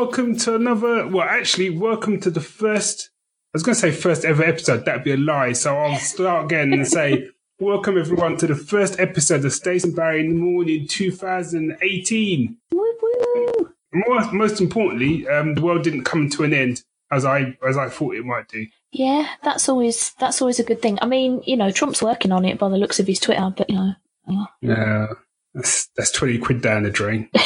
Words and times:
Good 0.00 0.06
morning, 0.06 0.34
everyone. 0.34 0.34
Welcome 0.34 0.38
to 0.38 0.54
another. 0.54 1.08
Well, 1.08 1.28
actually, 1.28 1.70
welcome 1.70 2.20
to 2.20 2.30
the 2.30 2.40
first. 2.40 3.10
I 3.28 3.50
was 3.52 3.62
going 3.62 3.74
to 3.74 3.80
say 3.80 3.90
first 3.90 4.24
ever 4.24 4.42
episode. 4.42 4.86
That'd 4.86 5.04
be 5.04 5.12
a 5.12 5.16
lie. 5.18 5.52
So 5.52 5.76
I'll 5.76 5.98
start 5.98 6.46
again 6.46 6.72
and 6.72 6.88
say, 6.88 7.28
welcome 7.60 7.98
everyone 7.98 8.38
to 8.38 8.46
the 8.46 8.54
first 8.54 8.98
episode 8.98 9.44
of 9.44 9.52
Stace 9.52 9.84
and 9.84 9.94
Barry 9.94 10.20
in 10.20 10.30
the 10.30 10.34
Morning 10.36 10.86
2018. 10.88 12.56
Woo 12.72 12.94
woo. 13.02 13.74
More, 13.92 14.32
most 14.32 14.60
importantly, 14.62 15.28
um, 15.28 15.54
the 15.54 15.60
world 15.60 15.84
didn't 15.84 16.04
come 16.04 16.30
to 16.30 16.44
an 16.44 16.54
end 16.54 16.82
as 17.10 17.26
I 17.26 17.58
as 17.68 17.76
I 17.76 17.90
thought 17.90 18.14
it 18.14 18.24
might 18.24 18.48
do. 18.48 18.66
Yeah, 18.92 19.28
that's 19.42 19.68
always 19.68 20.12
that's 20.18 20.40
always 20.40 20.58
a 20.58 20.64
good 20.64 20.80
thing. 20.80 20.98
I 21.02 21.06
mean, 21.06 21.42
you 21.44 21.58
know, 21.58 21.70
Trump's 21.70 22.02
working 22.02 22.32
on 22.32 22.46
it 22.46 22.58
by 22.58 22.70
the 22.70 22.78
looks 22.78 23.00
of 23.00 23.06
his 23.06 23.20
Twitter, 23.20 23.52
but 23.54 23.68
you 23.68 23.76
know, 23.76 23.92
yeah. 24.26 24.44
Yeah, 24.62 25.06
that's 25.52 25.88
that's 25.96 26.10
twenty 26.10 26.38
quid 26.38 26.62
down 26.62 26.84
the 26.84 26.90
drain. 26.90 27.28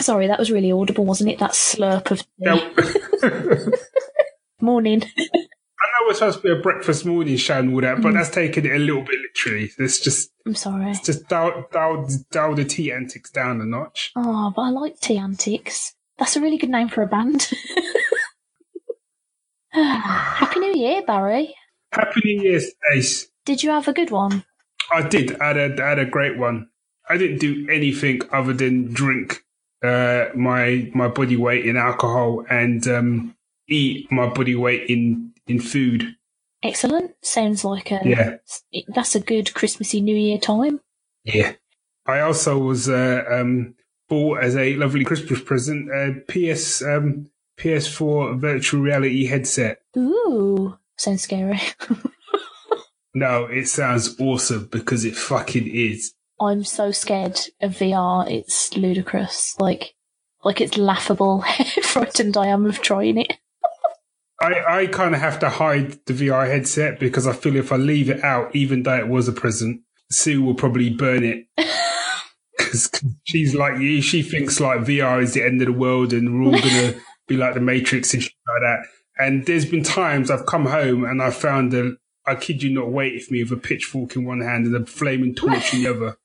sorry, 0.00 0.26
that 0.26 0.38
was 0.38 0.50
really 0.50 0.72
audible, 0.72 1.04
wasn't 1.04 1.30
it? 1.30 1.38
That 1.38 1.52
slurp 1.52 2.10
of 2.10 2.24
tea. 2.42 3.20
Morning. 4.60 5.02
I 5.02 5.86
know 5.86 6.06
we're 6.06 6.14
supposed 6.14 6.42
to 6.42 6.42
be 6.42 6.52
a 6.52 6.62
breakfast 6.62 7.06
morning 7.06 7.38
show 7.38 7.58
and 7.58 7.72
all 7.72 7.80
that, 7.80 8.02
but 8.02 8.10
mm. 8.10 8.14
that's 8.14 8.28
taking 8.28 8.66
it 8.66 8.72
a 8.72 8.78
little 8.78 9.02
bit 9.02 9.18
literally. 9.18 9.70
It's 9.78 10.00
just 10.00 10.30
I'm 10.46 10.54
sorry. 10.54 10.90
It's 10.90 11.00
just 11.00 11.28
dial, 11.28 11.66
dial, 11.72 12.06
dial 12.30 12.54
the 12.54 12.64
tea 12.64 12.92
antics 12.92 13.30
down 13.30 13.62
a 13.62 13.64
notch. 13.64 14.12
Oh, 14.16 14.52
but 14.54 14.62
I 14.62 14.70
like 14.70 15.00
Tea 15.00 15.16
Antics. 15.16 15.94
That's 16.18 16.36
a 16.36 16.40
really 16.40 16.58
good 16.58 16.68
name 16.68 16.88
for 16.88 17.02
a 17.02 17.06
band. 17.06 17.50
Happy 19.70 20.60
New 20.60 20.74
Year, 20.74 21.02
Barry. 21.02 21.54
Happy 21.92 22.20
New 22.24 22.42
Year, 22.42 22.60
Stace. 22.60 23.28
Did 23.46 23.62
you 23.62 23.70
have 23.70 23.88
a 23.88 23.94
good 23.94 24.10
one? 24.10 24.44
I 24.92 25.02
did. 25.02 25.40
I 25.40 25.48
had, 25.48 25.56
a, 25.56 25.82
I 25.82 25.88
had 25.88 25.98
a 25.98 26.04
great 26.04 26.36
one. 26.36 26.68
I 27.08 27.16
didn't 27.16 27.38
do 27.38 27.66
anything 27.70 28.20
other 28.30 28.52
than 28.52 28.92
drink 28.92 29.44
uh, 29.82 30.26
my 30.34 30.90
my 30.94 31.08
body 31.08 31.36
weight 31.36 31.66
in 31.66 31.76
alcohol 31.76 32.44
and 32.50 32.86
um, 32.88 33.36
eat 33.68 34.10
my 34.10 34.28
body 34.28 34.54
weight 34.54 34.88
in 34.90 35.32
in 35.46 35.60
food. 35.60 36.14
Excellent. 36.62 37.12
Sounds 37.22 37.64
like 37.64 37.90
a 37.90 38.00
Yeah. 38.04 38.36
that's 38.88 39.14
a 39.14 39.20
good 39.20 39.54
Christmassy 39.54 40.00
New 40.00 40.16
Year 40.16 40.38
time. 40.38 40.80
Yeah. 41.24 41.52
I 42.06 42.20
also 42.20 42.58
was 42.58 42.88
uh, 42.88 43.24
um, 43.30 43.74
bought 44.08 44.42
as 44.42 44.56
a 44.56 44.74
lovely 44.76 45.04
Christmas 45.04 45.40
present 45.40 45.90
a 45.90 46.20
PS 46.28 46.82
um, 46.82 47.30
PS4 47.58 48.38
virtual 48.38 48.80
reality 48.82 49.26
headset. 49.26 49.80
Ooh, 49.96 50.76
sounds 50.96 51.22
scary. 51.22 51.60
No, 53.12 53.46
it 53.46 53.66
sounds 53.66 54.20
awesome 54.20 54.68
because 54.70 55.04
it 55.04 55.16
fucking 55.16 55.66
is. 55.66 56.14
I'm 56.40 56.64
so 56.64 56.90
scared 56.90 57.38
of 57.60 57.72
VR. 57.72 58.28
It's 58.30 58.74
ludicrous. 58.76 59.54
Like, 59.60 59.94
like 60.42 60.60
it's 60.60 60.78
laughable 60.78 61.40
how 61.46 61.64
frightened 61.82 62.36
I 62.36 62.46
am 62.46 62.66
of 62.66 62.80
trying 62.80 63.18
it. 63.18 63.34
I, 64.40 64.80
I 64.80 64.86
kind 64.86 65.14
of 65.14 65.20
have 65.20 65.38
to 65.40 65.50
hide 65.50 65.98
the 66.06 66.14
VR 66.14 66.46
headset 66.46 66.98
because 66.98 67.26
I 67.26 67.34
feel 67.34 67.56
if 67.56 67.72
I 67.72 67.76
leave 67.76 68.08
it 68.08 68.24
out, 68.24 68.56
even 68.56 68.84
though 68.84 68.96
it 68.96 69.08
was 69.08 69.28
a 69.28 69.32
present, 69.32 69.82
Sue 70.10 70.42
will 70.42 70.54
probably 70.54 70.90
burn 70.90 71.24
it. 71.24 71.46
Because 72.56 72.90
she's 73.24 73.54
like 73.54 73.80
you. 73.80 74.02
She 74.02 74.22
thinks 74.22 74.60
like 74.60 74.80
VR 74.80 75.22
is 75.22 75.32
the 75.32 75.42
end 75.42 75.62
of 75.62 75.66
the 75.66 75.72
world 75.72 76.12
and 76.12 76.34
we're 76.34 76.44
all 76.44 76.60
going 76.60 76.62
to 76.92 77.00
be 77.26 77.36
like 77.36 77.54
the 77.54 77.60
Matrix 77.60 78.12
and 78.12 78.22
shit 78.22 78.34
like 78.46 78.60
that. 78.60 78.86
And 79.18 79.46
there's 79.46 79.64
been 79.64 79.82
times 79.82 80.30
I've 80.30 80.44
come 80.44 80.66
home 80.66 81.04
and 81.04 81.22
I 81.22 81.30
found 81.30 81.72
a, 81.72 81.92
I 82.26 82.34
kid 82.34 82.62
you 82.62 82.70
not, 82.70 82.92
waiting 82.92 83.20
for 83.20 83.32
me 83.32 83.42
with 83.42 83.52
a 83.52 83.56
pitchfork 83.56 84.14
in 84.14 84.26
one 84.26 84.42
hand 84.42 84.66
and 84.66 84.76
a 84.76 84.84
flaming 84.84 85.34
torch 85.34 85.72
in 85.72 85.82
the 85.82 85.90
other. 85.90 86.16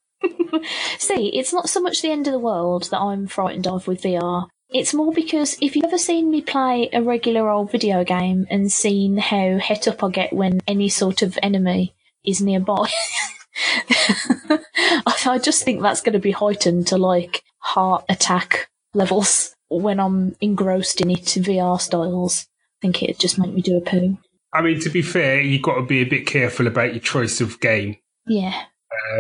See, 0.98 1.30
it's 1.30 1.54
not 1.54 1.70
so 1.70 1.82
much 1.82 2.02
the 2.02 2.12
end 2.12 2.28
of 2.28 2.34
the 2.34 2.40
world 2.40 2.90
that 2.92 3.00
I'm 3.00 3.28
frightened 3.28 3.68
of 3.68 3.88
with 3.88 4.02
VR. 4.02 4.48
It's 4.70 4.94
more 4.94 5.14
because 5.14 5.58
if 5.62 5.76
you've 5.76 5.86
ever 5.86 5.98
seen 5.98 6.30
me 6.30 6.42
play 6.42 6.90
a 6.92 7.02
regular 7.02 7.50
old 7.50 7.72
video 7.72 8.04
game 8.04 8.48
and 8.50 8.72
seen 8.72 9.18
how 9.18 9.58
het 9.58 9.88
up 9.88 10.04
I 10.04 10.10
get 10.10 10.34
when 10.34 10.60
any 10.68 10.90
sort 10.90 11.22
of 11.22 11.38
enemy 11.42 11.94
is 12.26 12.42
nearby, 12.42 12.90
I 14.50 15.16
I 15.26 15.40
just 15.40 15.64
think 15.64 15.82
that's 15.82 16.02
going 16.02 16.14
to 16.14 16.20
be 16.20 16.32
heightened 16.32 16.88
to 16.88 16.98
like 16.98 17.44
heart 17.60 18.06
attack 18.10 18.70
levels 18.94 19.56
when 19.70 20.00
I'm 20.00 20.36
engrossed 20.42 21.02
in 21.02 21.12
it 21.12 21.26
VR 21.26 21.80
styles. 21.80 22.48
I 22.80 22.82
think 22.82 23.04
it'd 23.04 23.20
just 23.20 23.40
make 23.40 23.54
me 23.54 23.62
do 23.62 23.78
a 23.78 23.82
poo. 23.82 24.18
I 24.54 24.62
mean, 24.62 24.80
to 24.82 24.90
be 24.90 25.02
fair, 25.02 25.42
you've 25.42 25.64
got 25.64 25.76
to 25.76 25.82
be 25.82 26.02
a 26.02 26.06
bit 26.06 26.28
careful 26.28 26.68
about 26.68 26.94
your 26.94 27.02
choice 27.02 27.42
of 27.42 27.60
game. 27.60 27.98
Yeah. 28.28 28.66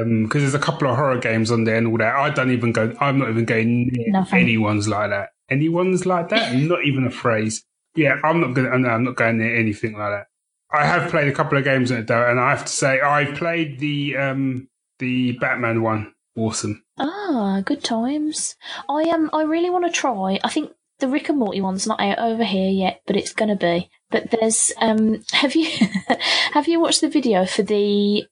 Because 0.03 0.41
there's 0.41 0.53
a 0.53 0.59
couple 0.59 0.89
of 0.89 0.95
horror 0.95 1.17
games 1.17 1.51
on 1.51 1.63
there 1.63 1.77
and 1.77 1.87
all 1.87 1.97
that. 1.97 2.15
I 2.15 2.29
don't 2.29 2.51
even 2.51 2.71
go. 2.71 2.95
I'm 2.99 3.19
not 3.19 3.29
even 3.29 3.45
going 3.45 3.89
near 3.91 4.25
anyone's 4.31 4.87
like 4.87 5.09
that. 5.09 5.29
Anyone's 5.49 6.05
like 6.05 6.29
that? 6.29 6.55
not 6.55 6.83
even 6.85 7.05
a 7.05 7.11
phrase. 7.11 7.63
Yeah, 7.95 8.19
I'm 8.23 8.41
not 8.41 8.53
going. 8.53 8.81
No, 8.81 8.89
I'm 8.89 9.03
not 9.03 9.15
going 9.15 9.37
near 9.37 9.55
anything 9.55 9.97
like 9.97 10.11
that. 10.11 10.27
I 10.71 10.85
have 10.85 11.09
played 11.09 11.27
a 11.27 11.33
couple 11.33 11.57
of 11.57 11.63
games 11.63 11.91
on 11.91 11.99
it 11.99 12.07
though, 12.07 12.27
and 12.27 12.39
I 12.39 12.49
have 12.49 12.65
to 12.65 12.71
say 12.71 12.99
I've 12.99 13.35
played 13.37 13.79
the 13.79 14.17
um 14.17 14.67
the 14.99 15.33
Batman 15.33 15.81
one. 15.81 16.13
Awesome. 16.37 16.83
Ah, 16.97 17.61
good 17.63 17.83
times. 17.83 18.55
I 18.89 19.03
um, 19.09 19.29
I 19.31 19.43
really 19.43 19.69
want 19.69 19.85
to 19.85 19.91
try. 19.91 20.39
I 20.43 20.49
think 20.49 20.71
the 20.99 21.07
Rick 21.07 21.29
and 21.29 21.39
Morty 21.39 21.61
one's 21.61 21.87
not 21.87 22.01
out 22.01 22.19
over 22.19 22.43
here 22.43 22.69
yet, 22.69 23.01
but 23.07 23.15
it's 23.15 23.33
gonna 23.33 23.55
be. 23.55 23.89
But 24.11 24.31
there's 24.31 24.71
um, 24.79 25.23
have 25.31 25.55
you 25.55 25.69
have 26.51 26.67
you 26.67 26.79
watched 26.79 27.01
the 27.01 27.09
video 27.09 27.45
for 27.45 27.63
the 27.63 28.25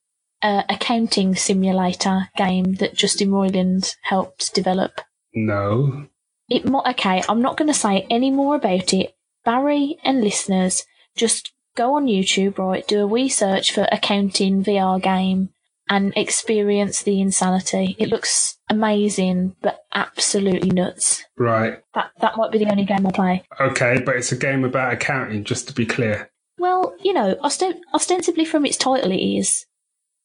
uh, 0.44 0.64
accounting 0.70 1.36
simulator 1.36 2.30
game 2.38 2.74
that 2.76 2.94
Justin 2.94 3.30
Roiland 3.30 3.96
helped 4.04 4.54
develop? 4.54 5.02
No. 5.34 6.08
It 6.50 6.66
mo- 6.66 6.84
okay. 6.90 7.24
I'm 7.28 7.42
not 7.42 7.58
going 7.58 7.70
to 7.72 7.74
say 7.74 8.06
any 8.10 8.30
more 8.30 8.56
about 8.56 8.94
it. 8.94 9.16
Barry 9.46 9.98
and 10.04 10.22
listeners, 10.22 10.84
just 11.16 11.52
go 11.76 11.96
on 11.96 12.06
YouTube, 12.06 12.58
right? 12.58 12.88
Do 12.88 13.02
a 13.02 13.08
wee 13.08 13.30
search 13.30 13.72
for 13.72 13.88
accounting 13.92 14.64
VR 14.64 15.02
game 15.02 15.50
and 15.90 16.14
experience 16.16 17.04
the 17.04 17.20
insanity. 17.20 17.96
It 18.00 18.10
looks 18.10 18.58
amazing, 18.70 19.56
but 19.62 19.84
absolutely 19.94 20.70
nuts. 20.70 21.24
Right. 21.38 21.80
That 21.94 22.12
that 22.22 22.38
might 22.38 22.52
be 22.52 22.60
the 22.60 22.72
only 22.72 22.86
game 22.86 23.06
I'll 23.06 23.12
play. 23.12 23.44
Okay, 23.60 24.02
but 24.06 24.16
it's 24.16 24.32
a 24.32 24.38
game 24.38 24.64
about 24.64 24.94
accounting. 24.94 25.44
Just 25.44 25.68
to 25.68 25.74
be 25.74 25.86
clear. 25.86 26.30
Well, 26.58 26.96
you 27.02 27.14
know, 27.14 27.36
osten- 27.42 27.82
ostensibly 27.94 28.46
from 28.46 28.66
its 28.66 28.78
title 28.78 29.12
it 29.12 29.18
is, 29.18 29.66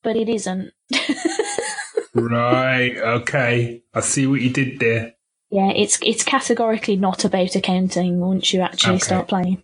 but 0.09 0.17
it 0.17 0.31
isn't. 0.31 0.73
right. 2.15 2.97
Okay. 2.97 3.83
I 3.95 4.01
see 4.01 4.27
what 4.27 4.41
you 4.41 4.49
did 4.51 4.79
there. 4.81 5.13
yeah, 5.51 5.71
it's 5.77 5.99
it's 6.03 6.25
categorically 6.25 6.97
not 6.97 7.25
about 7.27 7.55
accounting 7.57 8.19
once 8.21 8.53
you 8.55 8.61
actually 8.63 8.95
Okay. 8.97 9.05
start 9.05 9.29
playing. 9.29 9.63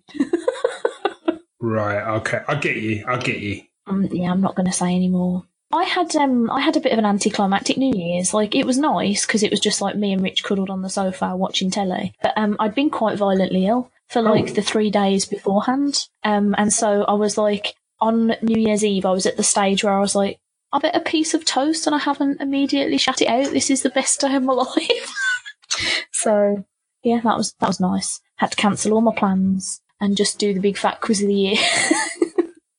Right. 1.60 2.16
Okay. 2.18 2.40
I 2.46 2.56
get 2.56 2.76
you. 2.76 3.04
I 3.08 3.16
get 3.16 3.38
you. 3.40 3.62
um, 3.86 4.04
yeah, 4.12 4.30
I'm 4.30 4.42
not 4.42 4.54
going 4.54 4.66
to 4.66 4.72
say 4.72 4.94
anymore. 4.94 5.44
I 5.72 5.84
had 5.84 6.14
um, 6.14 6.50
I 6.50 6.60
had 6.60 6.76
a 6.76 6.80
bit 6.80 6.92
of 6.92 6.98
an 6.98 7.06
anticlimactic 7.06 7.78
New 7.78 7.96
Year's. 7.96 8.34
Like 8.34 8.54
it 8.54 8.66
was 8.66 8.76
nice 8.76 9.24
because 9.26 9.42
it 9.42 9.50
was 9.50 9.60
just 9.60 9.80
like 9.80 9.96
me 9.96 10.12
and 10.12 10.22
Rich 10.22 10.44
cuddled 10.44 10.68
on 10.70 10.82
the 10.82 10.90
sofa 10.90 11.34
watching 11.36 11.70
telly. 11.70 12.12
But 12.22 12.34
um, 12.36 12.56
I'd 12.60 12.74
been 12.74 12.90
quite 12.90 13.16
violently 13.16 13.66
ill 13.66 13.90
for 14.08 14.20
like 14.20 14.50
Oh. 14.50 14.54
the 14.54 14.62
three 14.62 14.90
days 14.90 15.24
beforehand. 15.24 16.06
Um, 16.22 16.54
and 16.58 16.70
so 16.70 17.04
I 17.04 17.14
was 17.14 17.38
like 17.38 17.74
on 18.00 18.34
New 18.42 18.60
Year's 18.60 18.84
Eve, 18.84 19.06
I 19.06 19.10
was 19.10 19.26
at 19.26 19.36
the 19.36 19.42
stage 19.42 19.84
where 19.84 19.94
I 19.94 20.00
was 20.00 20.14
like, 20.14 20.38
I 20.72 20.78
bet 20.78 20.96
a 20.96 21.00
piece 21.00 21.34
of 21.34 21.44
toast, 21.44 21.86
and 21.86 21.94
I 21.94 21.98
haven't 21.98 22.40
immediately 22.40 22.98
shut 22.98 23.22
it 23.22 23.28
out. 23.28 23.52
This 23.52 23.70
is 23.70 23.82
the 23.82 23.90
best 23.90 24.20
day 24.20 24.34
of 24.34 24.42
my 24.42 24.52
life. 24.76 25.12
so 26.12 26.64
yeah, 27.02 27.20
that 27.22 27.36
was 27.36 27.54
that 27.60 27.68
was 27.68 27.80
nice. 27.80 28.20
Had 28.36 28.50
to 28.50 28.56
cancel 28.56 28.92
all 28.92 29.00
my 29.00 29.14
plans 29.14 29.80
and 30.00 30.16
just 30.16 30.38
do 30.38 30.52
the 30.52 30.60
big 30.60 30.76
fat 30.76 31.00
quiz 31.00 31.22
of 31.22 31.28
the 31.28 31.34
year. 31.34 31.56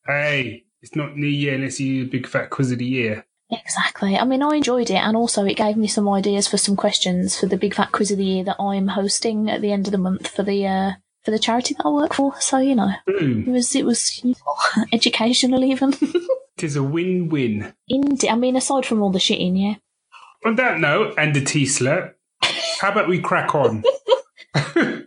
Hey, 0.07 0.65
it's 0.81 0.95
not 0.95 1.17
New 1.17 1.27
Year 1.27 1.55
unless 1.55 1.79
you 1.79 2.03
do 2.03 2.03
the 2.05 2.17
big 2.17 2.27
fat 2.27 2.51
quiz 2.51 2.71
of 2.71 2.77
the 2.77 2.85
year. 2.85 3.25
Exactly. 3.49 4.17
I 4.17 4.23
mean, 4.23 4.43
I 4.43 4.55
enjoyed 4.55 4.89
it, 4.89 4.95
and 4.95 5.15
also 5.17 5.45
it 5.45 5.57
gave 5.57 5.77
me 5.77 5.87
some 5.87 6.07
ideas 6.09 6.47
for 6.47 6.57
some 6.57 6.75
questions 6.75 7.39
for 7.39 7.45
the 7.45 7.57
Big 7.57 7.75
Fat 7.75 7.91
Quiz 7.91 8.11
of 8.11 8.17
the 8.17 8.25
Year 8.25 8.43
that 8.43 8.59
I'm 8.59 8.89
hosting 8.89 9.49
at 9.49 9.61
the 9.61 9.71
end 9.71 9.87
of 9.87 9.91
the 9.91 9.97
month 9.97 10.27
for 10.27 10.43
the 10.43 10.65
uh, 10.65 10.91
for 11.25 11.31
the 11.31 11.39
charity 11.39 11.73
that 11.73 11.85
I 11.85 11.89
work 11.89 12.13
for. 12.13 12.39
So 12.39 12.59
you 12.59 12.75
know, 12.75 12.91
it 13.07 13.47
was 13.47 13.75
it 13.75 13.85
was 13.85 14.23
useful, 14.23 14.55
educational 14.93 15.63
even. 15.63 15.93
It 16.57 16.63
is 16.63 16.77
a 16.77 16.83
win-win. 16.83 17.73
Indeed. 17.89 18.29
I 18.29 18.35
mean, 18.35 18.55
aside 18.55 18.85
from 18.85 19.01
all 19.01 19.09
the 19.09 19.19
shitting, 19.19 19.59
yeah. 19.61 19.75
On 20.45 20.55
that 20.55 20.79
note, 20.79 21.13
and 21.17 21.35
the 21.35 21.43
tea 21.43 21.65
slurp, 21.65 22.13
how 22.79 22.93
about 22.93 23.09
we 23.09 23.19
crack 23.19 23.53
on? 23.53 23.83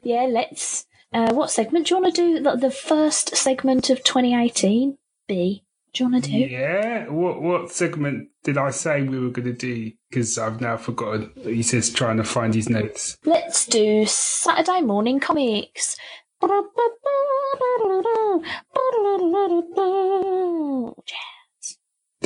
Yeah, 0.02 0.26
let's. 0.30 0.86
Uh, 1.12 1.32
what 1.34 1.50
segment 1.50 1.86
do 1.86 1.94
you 1.94 2.00
want 2.00 2.14
to 2.14 2.20
do? 2.20 2.42
The, 2.42 2.56
the 2.56 2.70
first 2.70 3.36
segment 3.36 3.90
of 3.90 4.04
2018. 4.04 4.96
B. 5.26 5.62
Do 5.92 6.04
you 6.04 6.10
want 6.10 6.24
to 6.24 6.30
do? 6.30 6.36
yeah. 6.36 7.08
What 7.08 7.42
what 7.42 7.70
segment 7.70 8.28
did 8.44 8.58
I 8.58 8.70
say 8.70 9.02
we 9.02 9.18
were 9.18 9.30
going 9.30 9.46
to 9.46 9.52
do? 9.52 9.92
Because 10.08 10.38
I've 10.38 10.60
now 10.60 10.76
forgotten. 10.76 11.32
He 11.42 11.62
says 11.62 11.90
trying 11.90 12.18
to 12.18 12.24
find 12.24 12.54
his 12.54 12.68
notes. 12.68 13.16
Let's 13.24 13.66
do 13.66 14.04
Saturday 14.06 14.82
morning 14.82 15.20
comics. 15.20 15.96
The 16.40 16.48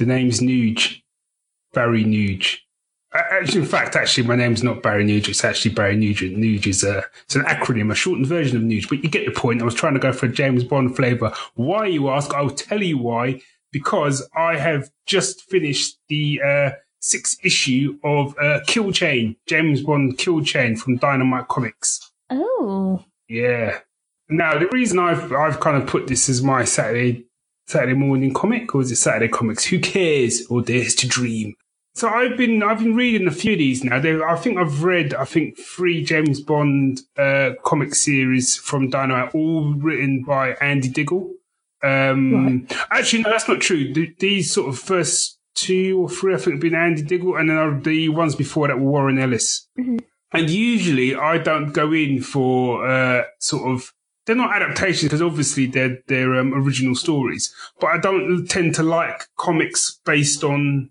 name's 0.07 0.41
Nuge. 0.41 1.03
Barry 1.73 2.05
Nuge. 2.05 2.59
Actually, 3.43 3.63
in 3.63 3.67
fact, 3.67 3.97
actually, 3.97 4.25
my 4.25 4.37
name's 4.37 4.63
not 4.63 4.85
Barry 4.85 5.03
Nugent. 5.03 5.31
It's 5.31 5.45
actually 5.45 5.75
Barry 5.75 5.97
Nugent. 5.97 6.37
Nuge 6.37 6.69
is 6.69 6.85
a, 6.85 7.05
it's 7.25 7.35
an 7.35 7.43
acronym, 7.43 7.91
a 7.91 7.95
shortened 7.95 8.29
version 8.29 8.57
of 8.57 8.63
Nuge. 8.63 8.89
But 8.89 9.03
you 9.03 9.11
get 9.11 9.27
the 9.27 9.33
point. 9.33 9.61
I 9.61 9.65
was 9.65 9.75
trying 9.75 9.95
to 9.95 10.01
go 10.01 10.13
for 10.13 10.27
a 10.27 10.29
James 10.33 10.63
Bond 10.63 10.95
flavour. 10.95 11.33
Why, 11.55 11.87
you 11.87 12.09
ask? 12.09 12.33
I'll 12.35 12.51
tell 12.51 12.81
you 12.81 12.99
why. 12.99 13.41
Because 13.73 14.29
I 14.37 14.59
have 14.59 14.91
just 15.07 15.43
finished 15.51 15.99
the 16.09 16.41
uh, 16.41 16.71
sixth 17.01 17.45
issue 17.45 17.99
of 18.05 18.39
uh, 18.39 18.61
Kill 18.69 18.93
Chain, 18.93 19.35
James 19.49 19.83
Bond 19.83 20.19
Kill 20.19 20.45
Chain 20.45 20.77
from 20.77 20.99
Dynamite 20.99 21.49
Comics. 21.49 22.13
Oh. 22.31 23.05
Yeah. 23.29 23.79
Now, 24.29 24.57
the 24.57 24.69
reason 24.69 25.01
I've 25.01 25.33
I've 25.33 25.59
kind 25.59 25.83
of 25.83 25.89
put 25.89 26.07
this 26.07 26.29
as 26.29 26.45
my 26.45 26.65
Saturday 26.65 27.27
Saturday 27.67 27.95
morning 27.95 28.33
comic, 28.33 28.73
or 28.73 28.83
is 28.83 28.93
it 28.93 28.97
Saturday 28.97 29.29
comics? 29.29 29.65
Who 29.65 29.81
cares 29.81 30.47
or 30.49 30.63
dares 30.63 30.95
to 30.97 31.09
dream? 31.09 31.55
So 31.95 32.09
I've 32.09 32.37
been 32.37 32.63
I've 32.63 32.79
been 32.79 32.95
reading 32.95 33.29
a 33.29 33.33
few 33.33 33.53
of 33.53 33.59
these 33.59 33.85
now. 33.85 34.01
They, 34.01 34.21
I 34.21 34.37
think 34.37 34.59
I've 34.59 34.83
read 34.83 35.15
I 35.15 35.25
think 35.25 35.59
three 35.59 36.03
James 36.03 36.41
Bond 36.41 37.01
uh, 37.19 37.51
comic 37.65 37.95
series 37.95 38.57
from 38.57 38.89
Dynamite, 38.89 39.35
all 39.35 39.75
written 39.75 40.23
by 40.23 40.53
Andy 40.61 40.89
Diggle. 40.89 41.31
Um, 41.83 42.63
right. 42.63 42.79
Actually, 42.91 43.25
no, 43.25 43.31
that's 43.31 43.49
not 43.49 43.61
true. 43.61 43.93
The, 43.93 44.15
these 44.19 44.53
sort 44.53 44.69
of 44.69 44.79
first 44.79 45.39
two 45.55 45.99
or 46.01 46.09
three, 46.09 46.35
I 46.35 46.39
think, 46.39 46.55
have 46.55 46.61
been 46.61 46.75
Andy 46.75 47.03
Diggle, 47.03 47.37
and 47.37 47.51
then 47.51 47.83
the 47.83 48.09
ones 48.09 48.37
before 48.37 48.69
that 48.69 48.79
were 48.79 48.91
Warren 48.91 49.19
Ellis. 49.19 49.67
Mm-hmm. 49.79 49.99
And 50.33 50.49
usually, 50.49 51.15
I 51.15 51.37
don't 51.39 51.73
go 51.73 51.93
in 51.93 52.23
for 52.23 52.89
uh, 52.89 53.25
sort 53.39 53.71
of 53.71 53.93
they're 54.25 54.37
not 54.37 54.55
adaptations 54.55 55.03
because 55.03 55.23
obviously 55.23 55.67
they're 55.67 55.99
they're 56.07 56.37
um, 56.37 56.55
original 56.55 56.95
stories. 56.95 57.55
But 57.81 57.89
I 57.89 57.99
don't 57.99 58.47
tend 58.47 58.75
to 58.77 58.83
like 58.83 59.25
comics 59.37 60.01
based 60.05 60.45
on 60.45 60.91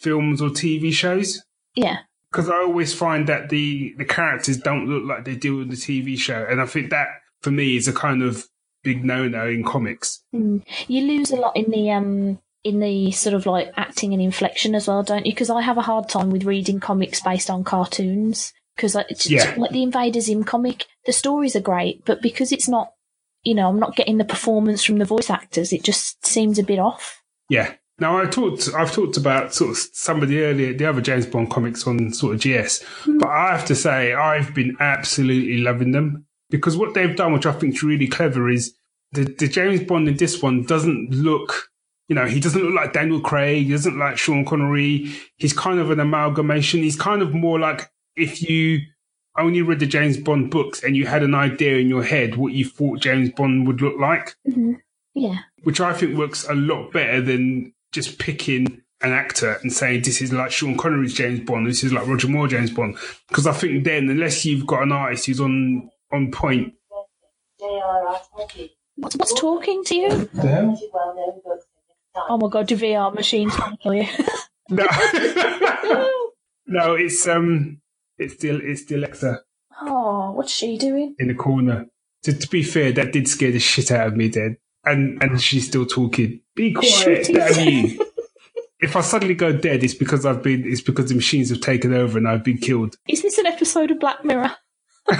films 0.00 0.40
or 0.42 0.48
TV 0.48 0.92
shows. 0.92 1.42
Yeah. 1.74 1.98
Because 2.30 2.48
I 2.48 2.56
always 2.56 2.94
find 2.94 3.28
that 3.28 3.48
the 3.48 3.94
the 3.98 4.04
characters 4.04 4.56
don't 4.58 4.86
look 4.86 5.04
like 5.04 5.24
they 5.24 5.34
do 5.34 5.60
in 5.60 5.68
the 5.68 5.76
TV 5.76 6.16
show, 6.16 6.46
and 6.48 6.60
I 6.60 6.66
think 6.66 6.90
that 6.90 7.08
for 7.42 7.50
me 7.50 7.76
is 7.76 7.88
a 7.88 7.92
kind 7.92 8.22
of 8.22 8.46
big 8.84 9.04
no 9.04 9.26
no 9.26 9.48
in 9.48 9.64
comics. 9.64 10.22
Mm. 10.34 10.62
You 10.86 11.02
lose 11.02 11.32
a 11.32 11.36
lot 11.36 11.56
in 11.56 11.70
the 11.70 11.90
um 11.90 12.38
in 12.62 12.80
the 12.80 13.10
sort 13.10 13.34
of 13.34 13.46
like 13.46 13.72
acting 13.76 14.12
and 14.12 14.22
inflection 14.22 14.74
as 14.74 14.86
well, 14.86 15.02
don't 15.02 15.26
you? 15.26 15.32
Because 15.32 15.50
I 15.50 15.62
have 15.62 15.78
a 15.78 15.82
hard 15.82 16.08
time 16.08 16.30
with 16.30 16.44
reading 16.44 16.78
comics 16.78 17.20
based 17.20 17.50
on 17.50 17.64
cartoons 17.64 18.52
because 18.76 18.94
like, 18.94 19.08
yeah. 19.28 19.54
like 19.56 19.70
the 19.70 19.82
Invader 19.82 20.20
Zim 20.20 20.44
comic, 20.44 20.86
the 21.06 21.12
stories 21.12 21.56
are 21.56 21.60
great, 21.60 22.04
but 22.04 22.22
because 22.22 22.52
it's 22.52 22.68
not, 22.68 22.92
you 23.42 23.54
know, 23.54 23.68
I'm 23.68 23.80
not 23.80 23.96
getting 23.96 24.18
the 24.18 24.24
performance 24.24 24.84
from 24.84 24.98
the 24.98 25.04
voice 25.04 25.30
actors, 25.30 25.72
it 25.72 25.82
just 25.82 26.24
seems 26.24 26.58
a 26.58 26.62
bit 26.62 26.78
off. 26.78 27.22
Yeah. 27.48 27.74
Now 28.00 28.18
I 28.18 28.26
talked, 28.26 28.70
I've 28.74 28.92
talked 28.92 29.16
about 29.16 29.54
sort 29.54 29.70
of 29.70 29.76
some 29.76 30.22
of 30.22 30.28
the 30.28 30.42
earlier, 30.42 30.72
the 30.72 30.86
other 30.86 31.00
James 31.00 31.26
Bond 31.26 31.50
comics 31.50 31.86
on 31.86 32.12
sort 32.12 32.34
of 32.34 32.40
GS, 32.40 32.82
mm. 33.04 33.18
but 33.18 33.28
I 33.28 33.52
have 33.52 33.66
to 33.66 33.74
say 33.74 34.14
I've 34.14 34.54
been 34.54 34.76
absolutely 34.80 35.58
loving 35.58 35.92
them 35.92 36.26
because 36.48 36.76
what 36.76 36.94
they've 36.94 37.16
done, 37.16 37.32
which 37.32 37.46
I 37.46 37.52
think 37.52 37.74
is 37.74 37.82
really 37.82 38.08
clever, 38.08 38.48
is 38.48 38.74
the, 39.12 39.24
the 39.24 39.48
James 39.48 39.82
Bond 39.82 40.08
in 40.08 40.16
this 40.16 40.42
one 40.42 40.64
doesn't 40.64 41.10
look 41.10 41.70
you 42.08 42.16
know, 42.16 42.26
he 42.26 42.40
doesn't 42.40 42.60
look 42.60 42.74
like 42.74 42.92
Daniel 42.92 43.20
Craig. 43.20 43.66
He 43.66 43.70
doesn't 43.70 43.96
like 43.96 44.18
Sean 44.18 44.44
Connery. 44.44 45.12
He's 45.36 45.52
kind 45.52 45.78
of 45.78 45.92
an 45.92 46.00
amalgamation. 46.00 46.82
He's 46.82 46.96
kind 46.96 47.22
of 47.22 47.32
more 47.32 47.60
like 47.60 47.88
if 48.16 48.42
you 48.42 48.80
only 49.38 49.62
read 49.62 49.78
the 49.78 49.86
James 49.86 50.16
Bond 50.16 50.50
books 50.50 50.82
and 50.82 50.96
you 50.96 51.06
had 51.06 51.22
an 51.22 51.36
idea 51.36 51.76
in 51.76 51.88
your 51.88 52.02
head 52.02 52.36
what 52.36 52.52
you 52.52 52.64
thought 52.64 53.00
James 53.00 53.30
Bond 53.30 53.66
would 53.68 53.80
look 53.80 53.96
like. 53.98 54.34
Mm-hmm. 54.46 54.72
Yeah. 55.14 55.36
Which 55.62 55.80
I 55.80 55.92
think 55.92 56.18
works 56.18 56.48
a 56.48 56.54
lot 56.54 56.92
better 56.92 57.20
than 57.20 57.72
just 57.92 58.18
picking 58.18 58.82
an 59.02 59.12
actor 59.12 59.58
and 59.62 59.72
saying 59.72 60.02
this 60.02 60.20
is 60.20 60.32
like 60.32 60.50
Sean 60.50 60.76
Connery's 60.76 61.14
James 61.14 61.40
Bond, 61.40 61.66
this 61.66 61.82
is 61.82 61.92
like 61.92 62.06
Roger 62.06 62.28
Moore 62.28 62.48
James 62.48 62.70
Bond. 62.70 62.96
Because 63.28 63.46
I 63.46 63.52
think 63.52 63.84
then, 63.84 64.08
unless 64.08 64.44
you've 64.44 64.66
got 64.66 64.82
an 64.82 64.92
artist 64.92 65.26
who's 65.26 65.40
on 65.40 65.90
on 66.12 66.30
point. 66.30 66.74
What's, 68.96 69.16
what's 69.16 69.34
talking 69.34 69.84
to 69.84 69.94
you? 69.94 70.30
Oh 72.28 72.36
my 72.36 72.48
god, 72.48 72.70
your 72.70 72.80
VR 72.80 73.14
machine's 73.14 73.54
trying 73.54 73.76
to 73.76 73.82
kill 73.82 73.94
you. 73.94 74.06
no. 74.70 74.86
no, 76.66 76.94
it's 76.94 77.26
um 77.26 77.80
it's 78.18 78.34
still 78.34 78.60
it's 78.62 78.84
the 78.84 78.96
Alexa. 78.96 79.40
Oh, 79.82 80.32
what's 80.32 80.52
she 80.52 80.76
doing? 80.76 81.14
In 81.18 81.28
the 81.28 81.34
corner. 81.34 81.86
To, 82.24 82.34
to 82.34 82.48
be 82.48 82.62
fair, 82.62 82.92
that 82.92 83.12
did 83.12 83.28
scare 83.28 83.52
the 83.52 83.58
shit 83.58 83.90
out 83.90 84.08
of 84.08 84.16
me 84.16 84.28
then. 84.28 84.58
And 84.90 85.22
and 85.22 85.40
she's 85.40 85.66
still 85.66 85.86
talking. 85.86 86.40
Be 86.54 86.72
quiet, 86.72 87.28
damn 87.32 87.68
you. 87.68 88.06
if 88.80 88.96
I 88.96 89.00
suddenly 89.02 89.34
go 89.34 89.52
dead, 89.52 89.84
it's 89.84 89.94
because 89.94 90.26
I've 90.26 90.42
been 90.42 90.64
it's 90.66 90.80
because 90.80 91.08
the 91.08 91.14
machines 91.14 91.50
have 91.50 91.60
taken 91.60 91.94
over 91.94 92.18
and 92.18 92.26
I've 92.26 92.44
been 92.44 92.58
killed. 92.58 92.96
Is 93.08 93.22
this 93.22 93.38
an 93.38 93.46
episode 93.46 93.90
of 93.90 94.00
Black 94.00 94.24
Mirror? 94.24 94.50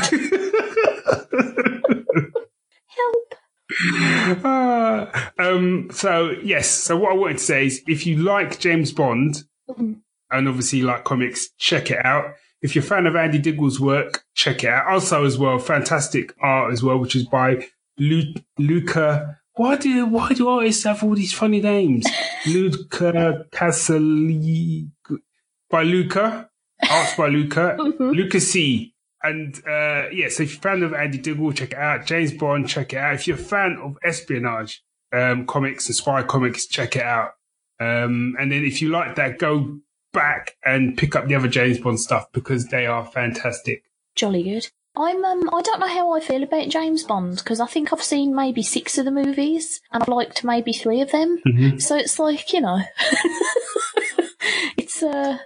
Help. 2.86 4.44
Uh, 4.44 5.06
um, 5.38 5.88
so 5.92 6.30
yes, 6.42 6.68
so 6.68 6.96
what 6.96 7.12
I 7.12 7.14
wanted 7.14 7.38
to 7.38 7.44
say 7.44 7.66
is 7.66 7.82
if 7.86 8.06
you 8.06 8.16
like 8.18 8.58
James 8.58 8.92
Bond 8.92 9.44
mm-hmm. 9.68 9.92
and 10.30 10.48
obviously 10.48 10.80
you 10.80 10.86
like 10.86 11.04
comics, 11.04 11.50
check 11.58 11.90
it 11.90 12.04
out. 12.04 12.34
If 12.62 12.74
you're 12.74 12.84
a 12.84 12.86
fan 12.86 13.06
of 13.06 13.16
Andy 13.16 13.38
Diggle's 13.38 13.80
work, 13.80 14.24
check 14.34 14.64
it 14.64 14.70
out. 14.70 14.86
Also, 14.86 15.24
as 15.24 15.38
well, 15.38 15.58
fantastic 15.58 16.34
art 16.42 16.72
as 16.72 16.82
well, 16.82 16.98
which 16.98 17.16
is 17.16 17.26
by 17.26 17.66
Lu- 17.98 18.34
Luca. 18.58 19.39
Why 19.54 19.76
do 19.76 20.06
why 20.06 20.30
do 20.30 20.48
artists 20.48 20.84
have 20.84 21.02
all 21.02 21.14
these 21.14 21.32
funny 21.32 21.60
names? 21.60 22.06
Luca 22.46 23.46
Casali 23.52 24.90
by 25.68 25.82
Luca, 25.82 26.50
arts 26.88 27.14
by 27.16 27.28
Luca, 27.28 27.76
mm-hmm. 27.78 28.10
Luca 28.10 28.40
C. 28.40 28.94
And 29.22 29.54
uh, 29.66 30.08
yeah, 30.12 30.28
so 30.30 30.44
if 30.44 30.52
you're 30.52 30.58
a 30.58 30.62
fan 30.62 30.82
of 30.82 30.94
Andy 30.94 31.18
Diggle, 31.18 31.52
check 31.52 31.72
it 31.72 31.78
out. 31.78 32.06
James 32.06 32.32
Bond, 32.32 32.68
check 32.68 32.94
it 32.94 32.96
out. 32.96 33.14
If 33.14 33.26
you're 33.26 33.36
a 33.36 33.40
fan 33.40 33.76
of 33.82 33.98
espionage 34.02 34.82
um, 35.12 35.46
comics 35.46 35.86
and 35.88 35.96
spy 35.96 36.22
comics, 36.22 36.66
check 36.66 36.96
it 36.96 37.02
out. 37.02 37.32
Um, 37.78 38.34
and 38.38 38.50
then 38.50 38.64
if 38.64 38.80
you 38.80 38.88
like 38.88 39.16
that, 39.16 39.38
go 39.38 39.78
back 40.12 40.56
and 40.64 40.96
pick 40.96 41.14
up 41.14 41.28
the 41.28 41.34
other 41.34 41.48
James 41.48 41.78
Bond 41.78 42.00
stuff 42.00 42.32
because 42.32 42.66
they 42.66 42.86
are 42.86 43.04
fantastic. 43.04 43.84
Jolly 44.14 44.42
good. 44.42 44.70
I'm 44.96 45.24
um 45.24 45.48
I 45.52 45.62
don't 45.62 45.80
know 45.80 45.86
how 45.86 46.12
I 46.12 46.20
feel 46.20 46.42
about 46.42 46.68
James 46.68 47.04
Bond 47.04 47.36
because 47.36 47.60
I 47.60 47.66
think 47.66 47.92
I've 47.92 48.02
seen 48.02 48.34
maybe 48.34 48.62
six 48.62 48.98
of 48.98 49.04
the 49.04 49.10
movies 49.10 49.80
and 49.92 50.02
I've 50.02 50.08
liked 50.08 50.42
maybe 50.44 50.72
three 50.72 51.00
of 51.00 51.12
them. 51.12 51.40
Mm-hmm. 51.46 51.78
So 51.78 51.96
it's 51.96 52.18
like 52.18 52.52
you 52.52 52.60
know, 52.60 52.80
it's 54.76 55.02
uh. 55.02 55.38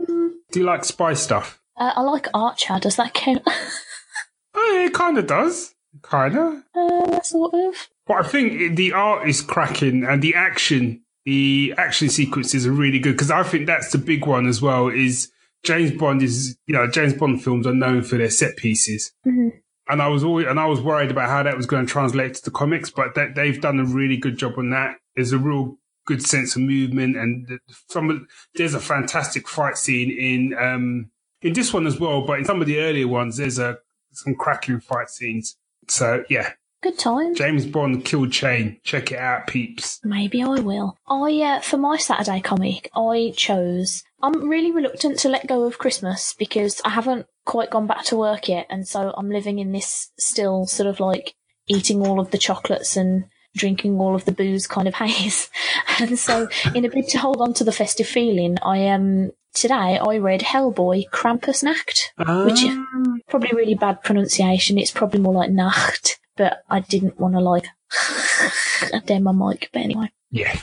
Mm. 0.00 0.30
Do 0.50 0.60
you 0.60 0.64
like 0.64 0.84
spy 0.84 1.12
stuff? 1.12 1.60
Uh, 1.76 1.92
I 1.94 2.00
like 2.02 2.28
Archer. 2.32 2.78
Does 2.80 2.96
that 2.96 3.14
count? 3.14 3.42
oh, 4.54 4.82
it 4.84 4.94
kind 4.94 5.18
of 5.18 5.26
does. 5.26 5.74
Kind 6.02 6.36
of. 6.38 6.62
Uh, 6.74 7.20
sort 7.22 7.52
of. 7.54 7.88
But 8.06 8.24
I 8.24 8.28
think 8.28 8.76
the 8.76 8.92
art 8.92 9.28
is 9.28 9.42
cracking 9.42 10.04
and 10.04 10.22
the 10.22 10.34
action 10.34 11.02
the 11.26 11.74
action 11.76 12.08
sequences 12.08 12.66
are 12.66 12.72
really 12.72 12.98
good 12.98 13.12
because 13.12 13.30
I 13.30 13.42
think 13.42 13.66
that's 13.66 13.92
the 13.92 13.98
big 13.98 14.26
one 14.26 14.46
as 14.46 14.62
well. 14.62 14.88
Is 14.88 15.30
James 15.62 15.90
Bond 15.92 16.22
is 16.22 16.56
you 16.66 16.74
know 16.74 16.86
James 16.86 17.14
Bond 17.14 17.42
films 17.42 17.66
are 17.66 17.74
known 17.74 18.02
for 18.02 18.16
their 18.16 18.30
set 18.30 18.56
pieces, 18.56 19.12
mm-hmm. 19.26 19.48
and 19.88 20.02
I 20.02 20.08
was 20.08 20.24
always 20.24 20.46
and 20.46 20.58
I 20.58 20.66
was 20.66 20.80
worried 20.80 21.10
about 21.10 21.28
how 21.28 21.42
that 21.42 21.56
was 21.56 21.66
going 21.66 21.86
to 21.86 21.92
translate 21.92 22.34
to 22.34 22.44
the 22.44 22.50
comics, 22.50 22.90
but 22.90 23.14
that 23.14 23.34
they've 23.34 23.60
done 23.60 23.78
a 23.78 23.84
really 23.84 24.16
good 24.16 24.38
job 24.38 24.54
on 24.58 24.70
that. 24.70 24.96
There's 25.14 25.32
a 25.32 25.38
real 25.38 25.78
good 26.06 26.22
sense 26.22 26.56
of 26.56 26.62
movement, 26.62 27.16
and 27.16 27.60
some 27.88 28.26
there's 28.54 28.74
a 28.74 28.80
fantastic 28.80 29.48
fight 29.48 29.76
scene 29.76 30.10
in 30.10 30.56
um 30.58 31.10
in 31.42 31.52
this 31.52 31.72
one 31.72 31.86
as 31.86 32.00
well, 32.00 32.22
but 32.22 32.38
in 32.38 32.44
some 32.44 32.60
of 32.60 32.66
the 32.66 32.80
earlier 32.80 33.08
ones 33.08 33.36
there's 33.36 33.58
a 33.58 33.78
some 34.12 34.34
cracking 34.34 34.80
fight 34.80 35.10
scenes. 35.10 35.56
So 35.88 36.24
yeah, 36.28 36.52
Good 36.82 36.98
time. 36.98 37.34
James 37.34 37.66
Bond 37.66 38.06
Kill 38.06 38.26
Chain. 38.26 38.80
Check 38.82 39.12
it 39.12 39.18
out, 39.18 39.46
peeps. 39.46 40.00
Maybe 40.02 40.42
I 40.42 40.60
will. 40.60 40.96
I, 41.06 41.42
uh, 41.42 41.60
for 41.60 41.76
my 41.76 41.98
Saturday 41.98 42.40
comic, 42.40 42.90
I 42.94 43.34
chose. 43.36 44.02
I'm 44.22 44.48
really 44.48 44.72
reluctant 44.72 45.18
to 45.20 45.28
let 45.28 45.46
go 45.46 45.64
of 45.64 45.78
Christmas 45.78 46.34
because 46.38 46.80
I 46.84 46.90
haven't 46.90 47.26
quite 47.46 47.70
gone 47.70 47.86
back 47.86 48.04
to 48.04 48.16
work 48.16 48.48
yet, 48.48 48.66
and 48.70 48.86
so 48.86 49.14
I'm 49.16 49.30
living 49.30 49.58
in 49.58 49.72
this 49.72 50.10
still 50.18 50.66
sort 50.66 50.88
of 50.88 51.00
like 51.00 51.34
eating 51.66 52.06
all 52.06 52.20
of 52.20 52.30
the 52.30 52.38
chocolates 52.38 52.96
and 52.96 53.24
drinking 53.56 53.98
all 53.98 54.14
of 54.14 54.24
the 54.24 54.32
booze 54.32 54.66
kind 54.66 54.86
of 54.88 54.94
haze. 55.02 55.50
and 55.98 56.18
so, 56.18 56.48
in 56.74 56.84
a 56.84 56.90
bid 56.90 57.08
to 57.08 57.18
hold 57.18 57.40
on 57.40 57.54
to 57.54 57.64
the 57.64 57.72
festive 57.72 58.06
feeling, 58.06 58.58
I 58.62 58.88
um 58.88 59.30
today 59.54 59.98
I 59.98 60.18
read 60.18 60.40
Hellboy 60.40 61.10
Krampusnacht, 61.10 62.00
um... 62.18 62.46
which 62.46 62.62
is 62.62 62.76
ah. 62.76 63.14
probably 63.28 63.50
really 63.54 63.74
bad 63.74 64.02
pronunciation. 64.02 64.78
It's 64.78 64.90
probably 64.90 65.20
more 65.20 65.34
like 65.34 65.50
Nacht 65.50 66.20
but 66.40 66.64
I 66.70 66.80
didn't 66.80 67.20
want 67.20 67.34
to 67.34 67.40
like 67.40 67.66
dare 69.04 69.20
my 69.20 69.32
mic. 69.32 69.68
But 69.74 69.82
anyway. 69.82 70.10
Yeah. 70.30 70.58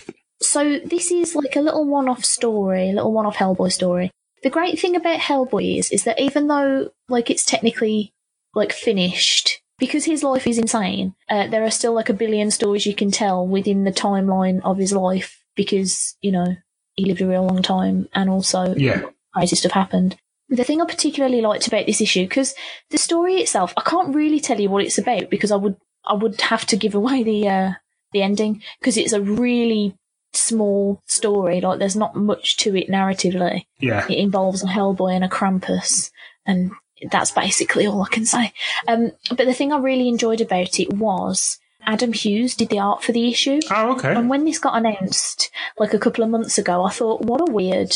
So 0.48 0.80
this 0.80 1.12
is 1.12 1.36
like 1.36 1.58
a 1.58 1.62
little 1.62 1.86
one-off 1.86 2.24
story, 2.24 2.90
a 2.90 2.94
little 2.94 3.12
one-off 3.12 3.36
Hellboy 3.36 3.70
story. 3.70 4.12
The 4.44 4.50
great 4.50 4.80
thing 4.80 4.96
about 4.96 5.20
Hellboy 5.20 5.78
is, 5.78 5.92
is 5.92 6.06
that 6.06 6.20
even 6.22 6.48
though 6.48 6.92
like 7.10 7.30
it's 7.30 7.44
technically 7.44 8.14
like 8.56 8.72
finished, 8.72 9.62
because 9.78 10.06
his 10.06 10.24
life 10.24 10.48
is 10.48 10.58
insane, 10.58 11.16
uh, 11.30 11.48
there 11.48 11.66
are 11.66 11.72
still 11.72 11.92
like 11.92 12.08
a 12.08 12.14
billion 12.14 12.50
stories 12.50 12.86
you 12.86 12.96
can 12.96 13.12
tell 13.12 13.46
within 13.46 13.84
the 13.84 13.92
timeline 13.92 14.62
of 14.64 14.78
his 14.78 14.94
life 14.94 15.44
because 15.56 16.16
you 16.22 16.32
know 16.32 16.56
he 16.96 17.04
lived 17.04 17.22
a 17.22 17.28
real 17.28 17.46
long 17.46 17.62
time, 17.62 18.08
and 18.14 18.30
also 18.30 18.74
yeah. 18.76 19.02
crazy 19.34 19.58
stuff 19.58 19.74
happened. 19.74 20.16
The 20.48 20.64
thing 20.64 20.82
I 20.82 20.86
particularly 20.86 21.42
liked 21.42 21.68
about 21.68 21.88
this 21.88 22.00
issue, 22.00 22.24
because 22.24 22.56
the 22.90 22.98
story 22.98 23.36
itself, 23.36 23.74
I 23.76 23.82
can't 23.82 24.16
really 24.16 24.40
tell 24.40 24.62
you 24.62 24.70
what 24.70 24.86
it's 24.86 24.98
about 24.98 25.30
because 25.30 25.52
I 25.52 25.58
would 25.58 25.76
I 26.06 26.14
would 26.14 26.40
have 26.40 26.66
to 26.68 26.78
give 26.78 26.96
away 26.96 27.24
the 27.24 27.50
uh, 27.50 27.72
the 28.14 28.22
ending 28.22 28.64
because 28.80 28.96
it's 28.96 29.12
a 29.12 29.20
really 29.20 29.98
small 30.34 31.02
story. 31.06 31.62
Like 31.62 31.80
there's 31.80 31.96
not 31.96 32.16
much 32.16 32.58
to 32.58 32.76
it 32.76 32.90
narratively. 32.90 33.66
Yeah. 33.80 34.06
It 34.08 34.18
involves 34.18 34.64
a 34.64 34.68
Hellboy 34.68 35.16
and 35.16 35.24
a 35.24 35.30
Krampus, 35.30 36.12
and 36.46 36.72
that's 37.12 37.32
basically 37.32 37.88
all 37.88 38.02
I 38.02 38.10
can 38.10 38.26
say. 38.26 38.54
Um, 38.88 39.12
but 39.30 39.46
the 39.46 39.54
thing 39.54 39.72
I 39.72 39.78
really 39.78 40.08
enjoyed 40.08 40.42
about 40.42 40.80
it 40.80 40.94
was 40.94 41.60
Adam 41.82 42.14
Hughes 42.14 42.56
did 42.56 42.70
the 42.70 42.80
art 42.80 43.04
for 43.04 43.12
the 43.12 43.30
issue. 43.30 43.60
Oh, 43.72 43.94
okay. 43.94 44.14
And 44.14 44.30
when 44.30 44.46
this 44.46 44.60
got 44.60 44.78
announced, 44.78 45.50
like 45.78 45.94
a 45.94 46.00
couple 46.00 46.24
of 46.24 46.30
months 46.30 46.58
ago, 46.58 46.84
I 46.84 46.92
thought, 46.92 47.22
what 47.22 47.48
a 47.48 47.52
weird 47.52 47.96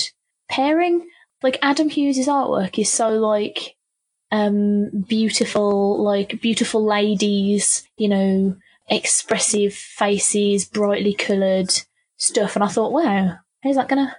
pairing. 0.50 1.08
Like 1.44 1.58
Adam 1.62 1.90
Hughes' 1.90 2.28
artwork 2.28 2.78
is 2.80 2.92
so 2.92 3.10
like 3.10 3.76
um 4.32 4.90
beautiful, 5.08 6.02
like 6.02 6.40
beautiful 6.42 6.86
ladies, 6.86 7.88
you 7.98 8.08
know, 8.08 8.56
expressive 8.88 9.74
faces, 9.74 10.66
brightly 10.66 11.14
coloured 11.14 11.72
stuff, 12.22 12.56
and 12.56 12.64
I 12.64 12.68
thought, 12.68 12.92
wow, 12.92 13.38
is 13.66 13.76
that 13.76 13.90
gonna 13.90 14.16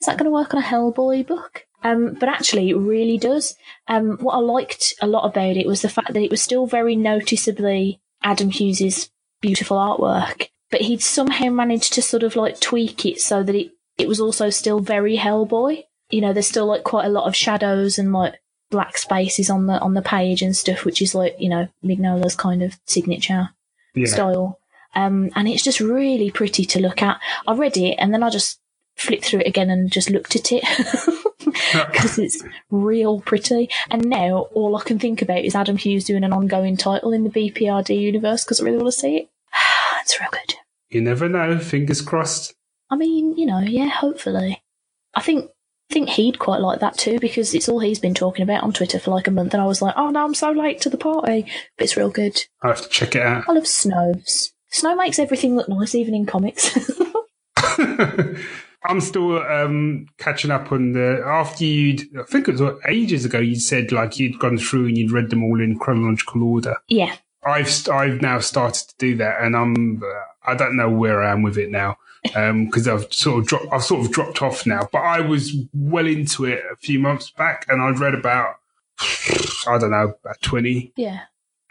is 0.00 0.06
that 0.06 0.18
gonna 0.18 0.30
work 0.30 0.54
on 0.54 0.62
a 0.62 0.66
Hellboy 0.66 1.26
book? 1.26 1.66
Um, 1.82 2.14
but 2.18 2.28
actually, 2.30 2.70
it 2.70 2.76
really 2.76 3.18
does. 3.18 3.54
Um, 3.88 4.16
what 4.18 4.32
I 4.34 4.38
liked 4.38 4.94
a 5.02 5.06
lot 5.06 5.26
about 5.26 5.56
it 5.56 5.66
was 5.66 5.82
the 5.82 5.88
fact 5.90 6.14
that 6.14 6.22
it 6.22 6.30
was 6.30 6.40
still 6.40 6.66
very 6.66 6.96
noticeably 6.96 8.00
Adam 8.22 8.50
Hughes's 8.50 9.10
beautiful 9.42 9.76
artwork, 9.76 10.48
but 10.70 10.80
he'd 10.80 11.02
somehow 11.02 11.50
managed 11.50 11.92
to 11.94 12.02
sort 12.02 12.22
of 12.22 12.36
like 12.36 12.58
tweak 12.60 13.04
it 13.04 13.20
so 13.20 13.42
that 13.42 13.54
it, 13.54 13.72
it 13.98 14.08
was 14.08 14.18
also 14.20 14.48
still 14.50 14.80
very 14.80 15.18
Hellboy. 15.18 15.84
You 16.10 16.20
know, 16.22 16.32
there's 16.32 16.48
still 16.48 16.66
like 16.66 16.84
quite 16.84 17.04
a 17.06 17.10
lot 17.10 17.26
of 17.26 17.36
shadows 17.36 17.98
and 17.98 18.12
like 18.12 18.40
black 18.70 18.96
spaces 18.96 19.50
on 19.50 19.66
the 19.66 19.78
on 19.80 19.92
the 19.94 20.02
page 20.02 20.40
and 20.40 20.56
stuff, 20.56 20.84
which 20.86 21.02
is 21.02 21.14
like 21.14 21.36
you 21.38 21.50
know 21.50 21.68
Mignola's 21.84 22.34
kind 22.34 22.62
of 22.62 22.78
signature 22.86 23.50
Yeah. 23.94 24.06
style. 24.06 24.58
Um, 24.94 25.30
and 25.34 25.48
it's 25.48 25.62
just 25.62 25.80
really 25.80 26.30
pretty 26.30 26.64
to 26.66 26.80
look 26.80 27.02
at. 27.02 27.20
I 27.46 27.54
read 27.54 27.76
it 27.76 27.96
and 27.98 28.12
then 28.12 28.22
I 28.22 28.30
just 28.30 28.60
flipped 28.96 29.24
through 29.24 29.40
it 29.40 29.48
again 29.48 29.70
and 29.70 29.90
just 29.90 30.10
looked 30.10 30.36
at 30.36 30.52
it 30.52 30.64
because 31.44 32.18
it's 32.18 32.42
real 32.70 33.20
pretty. 33.20 33.68
And 33.90 34.06
now 34.06 34.46
all 34.54 34.76
I 34.76 34.82
can 34.82 34.98
think 34.98 35.22
about 35.22 35.44
is 35.44 35.54
Adam 35.54 35.76
Hughes 35.76 36.04
doing 36.04 36.24
an 36.24 36.32
ongoing 36.32 36.76
title 36.76 37.12
in 37.12 37.24
the 37.24 37.30
BPRD 37.30 38.00
universe 38.00 38.44
because 38.44 38.60
I 38.60 38.64
really 38.64 38.78
want 38.78 38.92
to 38.92 39.00
see 39.00 39.16
it. 39.16 39.28
it's 40.00 40.20
real 40.20 40.30
good. 40.30 40.54
You 40.90 41.00
never 41.00 41.28
know. 41.28 41.58
Fingers 41.58 42.00
crossed. 42.00 42.54
I 42.90 42.96
mean, 42.96 43.36
you 43.36 43.46
know, 43.46 43.60
yeah, 43.60 43.88
hopefully. 43.88 44.62
I 45.14 45.22
think 45.22 45.50
I 45.90 45.94
think 45.94 46.08
he'd 46.10 46.38
quite 46.38 46.60
like 46.60 46.80
that 46.80 46.96
too 46.96 47.18
because 47.18 47.54
it's 47.54 47.68
all 47.68 47.78
he's 47.78 47.98
been 47.98 48.14
talking 48.14 48.42
about 48.42 48.62
on 48.62 48.72
Twitter 48.72 48.98
for 48.98 49.10
like 49.10 49.26
a 49.26 49.30
month, 49.30 49.54
and 49.54 49.62
I 49.62 49.66
was 49.66 49.82
like, 49.82 49.94
oh 49.96 50.10
no, 50.10 50.24
I'm 50.24 50.34
so 50.34 50.50
late 50.50 50.80
to 50.82 50.90
the 50.90 50.96
party, 50.96 51.46
but 51.76 51.84
it's 51.84 51.96
real 51.96 52.10
good. 52.10 52.44
I'll 52.62 52.70
have 52.70 52.82
to 52.82 52.88
check 52.88 53.16
it 53.16 53.22
out. 53.22 53.44
I 53.48 53.52
love 53.52 53.66
snows. 53.66 54.53
Snow 54.74 54.96
makes 54.96 55.20
everything 55.20 55.54
look 55.54 55.68
nice, 55.68 55.94
even 55.94 56.16
in 56.16 56.26
comics. 56.26 56.76
I'm 58.84 59.00
still 59.00 59.38
um, 59.38 60.06
catching 60.18 60.50
up 60.50 60.72
on 60.72 60.94
the 60.94 61.22
after 61.24 61.64
you'd 61.64 62.02
I 62.18 62.24
think 62.24 62.48
it 62.48 62.58
was 62.58 62.74
ages 62.88 63.24
ago 63.24 63.38
you 63.38 63.54
said 63.54 63.92
like 63.92 64.18
you'd 64.18 64.40
gone 64.40 64.58
through 64.58 64.86
and 64.86 64.98
you'd 64.98 65.12
read 65.12 65.30
them 65.30 65.44
all 65.44 65.60
in 65.60 65.78
chronological 65.78 66.42
order. 66.42 66.74
yeah, 66.88 67.14
I've 67.46 67.88
I've 67.88 68.20
now 68.20 68.40
started 68.40 68.88
to 68.88 68.94
do 68.98 69.16
that 69.18 69.40
and 69.40 69.56
I'm 69.56 70.02
uh, 70.02 70.50
I 70.50 70.56
don't 70.56 70.76
know 70.76 70.90
where 70.90 71.22
I 71.22 71.30
am 71.30 71.42
with 71.42 71.56
it 71.56 71.70
now 71.70 71.96
because 72.24 72.88
I've 72.88 73.12
sort 73.12 73.38
of 73.38 73.46
dropped 73.46 73.66
I've 73.72 73.84
sort 73.84 74.04
of 74.04 74.10
dropped 74.10 74.42
off 74.42 74.66
now. 74.66 74.88
But 74.90 75.02
I 75.02 75.20
was 75.20 75.54
well 75.72 76.06
into 76.06 76.46
it 76.46 76.64
a 76.70 76.76
few 76.76 76.98
months 76.98 77.30
back 77.30 77.64
and 77.68 77.80
I'd 77.80 78.00
read 78.00 78.14
about 78.14 78.56
I 79.68 79.78
don't 79.78 79.92
know 79.92 80.14
about 80.24 80.42
twenty 80.42 80.92
yeah, 80.96 81.20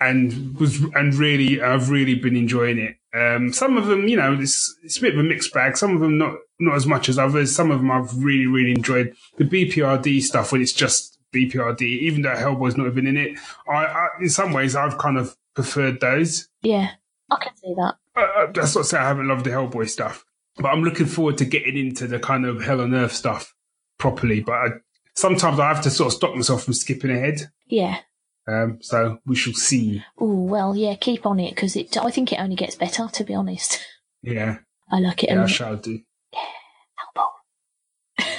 and 0.04 0.56
was 0.60 0.82
and 0.96 1.14
really 1.16 1.62
I've 1.62 1.90
really 1.90 2.16
been 2.16 2.36
enjoying 2.36 2.80
it. 2.80 2.98
Um, 3.16 3.54
some 3.54 3.78
of 3.78 3.88
them, 3.88 4.08
you 4.08 4.18
know, 4.18 4.34
it's 4.40 4.76
it's 4.84 4.98
a 4.98 5.02
bit 5.02 5.14
of 5.14 5.20
a 5.20 5.24
mixed 5.24 5.54
bag. 5.54 5.78
Some 5.78 5.94
of 5.96 6.02
them 6.02 6.18
not 6.18 6.36
not 6.60 6.76
as 6.76 6.86
much 6.86 7.10
as 7.10 7.18
others. 7.18 7.56
Some 7.56 7.72
of 7.72 7.80
them 7.80 7.92
I've 7.92 8.16
really 8.18 8.48
really 8.48 8.72
enjoyed. 8.72 9.16
The 9.38 9.46
BPRD 9.46 10.22
stuff 10.22 10.52
when 10.52 10.62
it's 10.62 10.74
just 10.74 11.18
BPRD, 11.34 11.82
even 11.82 12.22
though 12.22 12.36
Hellboy's 12.36 12.78
not 12.78 12.88
even 12.88 13.08
in 13.08 13.18
it. 13.18 13.38
I, 13.68 13.86
I 13.86 14.08
in 14.22 14.30
some 14.30 14.54
ways 14.54 14.76
I've 14.76 14.98
kind 14.98 15.18
of 15.18 15.36
preferred 15.56 16.00
those. 16.00 16.48
yeah. 16.62 16.92
I 17.32 17.38
can 17.42 17.56
see 17.56 17.74
that. 17.76 17.96
Uh, 18.16 18.52
that's 18.54 18.76
not 18.76 18.82
to 18.82 18.88
say 18.88 18.98
I 18.98 19.08
haven't 19.08 19.28
loved 19.28 19.46
the 19.46 19.50
Hellboy 19.50 19.90
stuff, 19.90 20.24
but 20.58 20.68
I'm 20.68 20.84
looking 20.84 21.08
forward 21.08 21.38
to 21.40 21.46
getting 21.46 21.78
into 21.78 22.06
the 22.06 22.20
kind 22.20 22.46
of 22.46 22.62
Hell 22.62 22.82
on 22.82 22.94
Earth 22.94 23.14
stuff 23.14 23.56
properly. 23.98 24.42
But 24.42 24.54
I, 24.54 24.68
sometimes 25.16 25.60
I 25.60 25.68
have 25.70 25.82
to 25.84 25.90
sort 25.90 26.08
of 26.08 26.14
stop 26.14 26.36
myself 26.36 26.64
from 26.64 26.74
skipping 26.74 27.10
ahead. 27.10 27.50
Yeah. 27.68 27.98
Um, 28.48 28.80
so 28.82 29.20
we 29.26 29.36
shall 29.36 29.54
see. 29.54 30.04
Oh 30.20 30.42
well, 30.44 30.76
yeah. 30.76 30.96
Keep 30.96 31.26
on 31.26 31.40
it 31.40 31.52
because 31.56 31.76
it. 31.76 31.96
I 31.98 32.12
think 32.12 32.32
it 32.34 32.40
only 32.40 32.56
gets 32.56 32.76
better. 32.76 33.08
To 33.08 33.24
be 33.24 33.34
honest, 33.34 33.80
Yeah, 34.22 34.58
I 34.92 35.00
like 35.00 35.24
it. 35.24 35.30
yeah, 35.30 35.44
I 35.44 35.48
shall 35.48 35.78
do. 35.78 36.00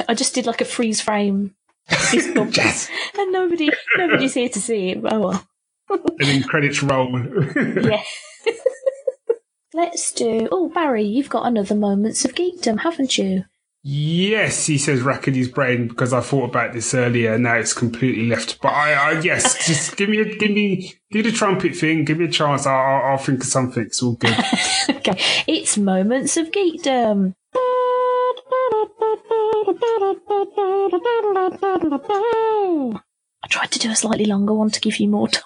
I 0.08 0.14
just 0.14 0.34
did 0.34 0.46
like 0.46 0.60
a 0.60 0.64
freeze 0.66 1.00
frame, 1.00 1.54
Yes. 2.12 2.88
and 3.18 3.32
nobody, 3.32 3.70
nobody's 3.96 4.34
here 4.34 4.48
to 4.50 4.60
see 4.60 4.90
it. 4.90 5.00
Oh 5.04 5.20
well. 5.20 5.46
and 5.90 6.00
then 6.20 6.42
credits 6.42 6.82
roll. 6.82 7.18
Yeah. 7.56 8.02
Let's 9.72 10.12
do. 10.12 10.48
Oh, 10.52 10.68
Barry, 10.68 11.02
you've 11.02 11.28
got 11.28 11.46
another 11.46 11.74
moments 11.74 12.24
of 12.24 12.34
geekdom, 12.34 12.80
haven't 12.80 13.18
you? 13.18 13.44
Yes, 13.84 14.66
he 14.66 14.78
says, 14.78 15.02
racking 15.02 15.34
his 15.34 15.48
brain 15.48 15.86
because 15.86 16.12
I 16.12 16.20
thought 16.20 16.48
about 16.48 16.72
this 16.72 16.94
earlier. 16.94 17.34
and 17.34 17.44
Now 17.44 17.56
it's 17.56 17.74
completely 17.74 18.26
left. 18.26 18.60
But 18.60 18.70
I, 18.70 18.92
I 18.94 19.20
yes, 19.20 19.66
just 19.66 19.96
give 19.96 20.08
me, 20.08 20.20
a, 20.20 20.24
give 20.24 20.50
me, 20.50 20.94
do 21.10 21.22
the 21.22 21.30
trumpet 21.30 21.76
thing. 21.76 22.04
Give 22.04 22.18
me 22.18 22.24
a 22.24 22.30
chance. 22.30 22.66
I'll, 22.66 22.74
I'll, 22.74 23.02
I'll 23.12 23.18
think 23.18 23.40
of 23.42 23.46
something. 23.46 23.84
It's 23.84 24.02
all 24.02 24.14
good. 24.14 24.34
okay, 24.90 25.20
it's 25.46 25.76
moments 25.76 26.36
of 26.36 26.50
geekdom. 26.50 27.34
I 33.42 33.46
tried 33.50 33.70
to 33.72 33.78
do 33.78 33.90
a 33.90 33.96
slightly 33.96 34.24
longer 34.24 34.54
one 34.54 34.70
to 34.70 34.80
give 34.80 34.96
you 34.96 35.08
more 35.08 35.28
time. 35.32 35.42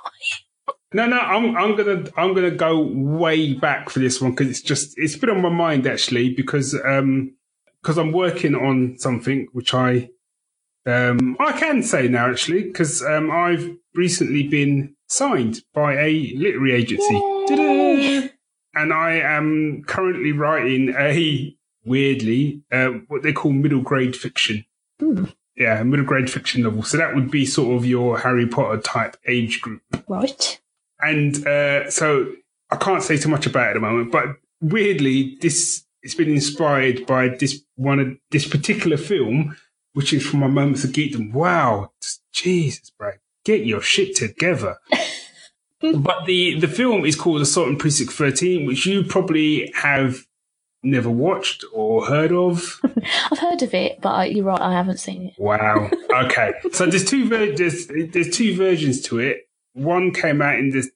No, 0.94 1.06
no, 1.06 1.18
I'm, 1.18 1.54
I'm 1.54 1.76
gonna, 1.76 2.04
I'm 2.16 2.32
gonna 2.32 2.50
go 2.50 2.80
way 2.80 3.52
back 3.52 3.90
for 3.90 3.98
this 3.98 4.22
one 4.22 4.30
because 4.30 4.48
it's 4.48 4.62
just, 4.62 4.94
it's 4.96 5.16
been 5.16 5.28
on 5.28 5.42
my 5.42 5.50
mind 5.50 5.86
actually 5.86 6.32
because, 6.32 6.74
um, 6.86 7.34
because 7.82 7.98
I'm 7.98 8.12
working 8.12 8.54
on 8.54 8.98
something 8.98 9.48
which 9.52 9.74
I, 9.74 10.10
um, 10.86 11.36
I 11.40 11.52
can 11.52 11.82
say 11.82 12.08
now 12.08 12.30
actually 12.30 12.64
because 12.64 13.02
um, 13.02 13.30
I've 13.30 13.76
recently 13.94 14.46
been 14.46 14.94
signed 15.06 15.62
by 15.74 15.94
a 15.94 16.32
literary 16.36 16.72
agency. 16.72 18.30
And 18.74 18.92
I 18.92 19.14
am 19.14 19.82
currently 19.86 20.32
writing 20.32 20.94
a 20.96 21.56
weirdly 21.84 22.62
uh, 22.70 22.88
what 23.08 23.22
they 23.22 23.32
call 23.32 23.52
middle 23.52 23.80
grade 23.80 24.14
fiction. 24.14 24.64
Hmm. 25.00 25.24
Yeah, 25.56 25.82
middle 25.82 26.06
grade 26.06 26.30
fiction 26.30 26.62
novel. 26.62 26.84
So 26.84 26.98
that 26.98 27.14
would 27.16 27.30
be 27.30 27.44
sort 27.44 27.76
of 27.76 27.84
your 27.84 28.18
Harry 28.20 28.46
Potter 28.46 28.80
type 28.80 29.16
age 29.26 29.60
group. 29.60 29.82
Right. 30.06 30.60
And 31.00 31.44
uh, 31.46 31.90
so 31.90 32.32
I 32.70 32.76
can't 32.76 33.02
say 33.02 33.16
too 33.16 33.28
much 33.28 33.46
about 33.46 33.66
it 33.66 33.70
at 33.70 33.74
the 33.74 33.80
moment, 33.80 34.12
but 34.12 34.26
weirdly, 34.60 35.36
this 35.40 35.84
it's 36.02 36.14
been 36.14 36.30
inspired 36.30 37.06
by 37.06 37.28
this 37.28 37.62
one 37.76 37.98
of 37.98 38.16
this 38.30 38.46
particular 38.46 38.96
film, 38.96 39.56
which 39.92 40.12
is 40.12 40.26
from 40.26 40.40
my 40.40 40.46
moments 40.46 40.84
of 40.84 40.90
geekdom. 40.90 41.32
Wow, 41.32 41.92
Jesus, 42.32 42.90
bro, 42.90 43.12
get 43.44 43.66
your 43.66 43.80
shit 43.80 44.16
together. 44.16 44.76
but 45.80 46.26
the 46.26 46.58
the 46.58 46.68
film 46.68 47.04
is 47.04 47.16
called 47.16 47.40
Assault 47.40 47.68
on 47.68 47.76
Precinct 47.76 48.12
Thirteen, 48.12 48.66
which 48.66 48.86
you 48.86 49.04
probably 49.04 49.72
have 49.74 50.26
never 50.82 51.10
watched 51.10 51.64
or 51.72 52.06
heard 52.06 52.32
of. 52.32 52.80
I've 53.30 53.38
heard 53.38 53.62
of 53.62 53.74
it, 53.74 54.00
but 54.00 54.10
I, 54.10 54.24
you're 54.26 54.44
right, 54.44 54.60
I 54.60 54.72
haven't 54.72 54.98
seen 54.98 55.28
it. 55.28 55.34
Wow. 55.38 55.90
Okay. 56.18 56.52
so 56.72 56.86
there's 56.86 57.04
two 57.04 57.28
ver- 57.28 57.54
there's 57.54 57.86
there's 57.86 58.36
two 58.36 58.56
versions 58.56 59.00
to 59.02 59.20
it. 59.20 59.48
One 59.74 60.12
came 60.12 60.42
out 60.42 60.58
in 60.58 60.70
the 60.70 60.90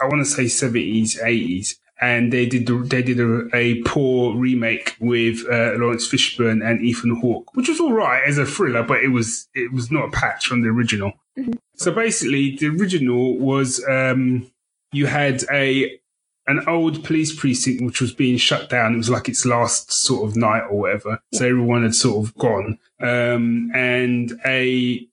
I 0.00 0.04
want 0.06 0.24
to 0.24 0.30
say 0.30 0.44
70s, 0.44 1.20
80s, 1.20 1.74
and 2.00 2.32
they 2.32 2.46
did 2.46 2.66
the, 2.66 2.76
they 2.78 3.02
did 3.02 3.20
a, 3.20 3.48
a 3.54 3.82
poor 3.82 4.36
remake 4.36 4.96
with 5.00 5.44
uh, 5.50 5.72
Laurence 5.76 6.08
Fishburne 6.08 6.64
and 6.64 6.80
Ethan 6.82 7.16
Hawke, 7.20 7.54
which 7.54 7.68
was 7.68 7.80
all 7.80 7.92
right 7.92 8.22
as 8.26 8.38
a 8.38 8.46
thriller, 8.46 8.82
but 8.82 9.02
it 9.02 9.08
was 9.08 9.48
it 9.54 9.72
was 9.72 9.90
not 9.90 10.08
a 10.08 10.10
patch 10.10 10.46
from 10.46 10.62
the 10.62 10.68
original. 10.68 11.12
Mhm. 11.36 11.58
So 11.76 11.92
basically, 11.92 12.56
the 12.56 12.66
original 12.68 13.38
was 13.38 13.84
um, 13.88 14.50
you 14.92 15.06
had 15.06 15.44
a 15.50 15.98
an 16.46 16.66
old 16.66 17.04
police 17.04 17.34
precinct 17.38 17.82
which 17.82 18.00
was 18.00 18.12
being 18.12 18.38
shut 18.38 18.70
down. 18.70 18.94
It 18.94 18.98
was 18.98 19.10
like 19.10 19.28
its 19.28 19.44
last 19.44 19.92
sort 19.92 20.28
of 20.28 20.34
night 20.34 20.62
or 20.70 20.78
whatever. 20.78 21.20
So 21.34 21.44
everyone 21.44 21.82
had 21.82 21.94
sort 21.94 22.26
of 22.26 22.34
gone. 22.36 22.78
Um, 23.00 23.70
and 23.74 24.32
a 24.46 25.06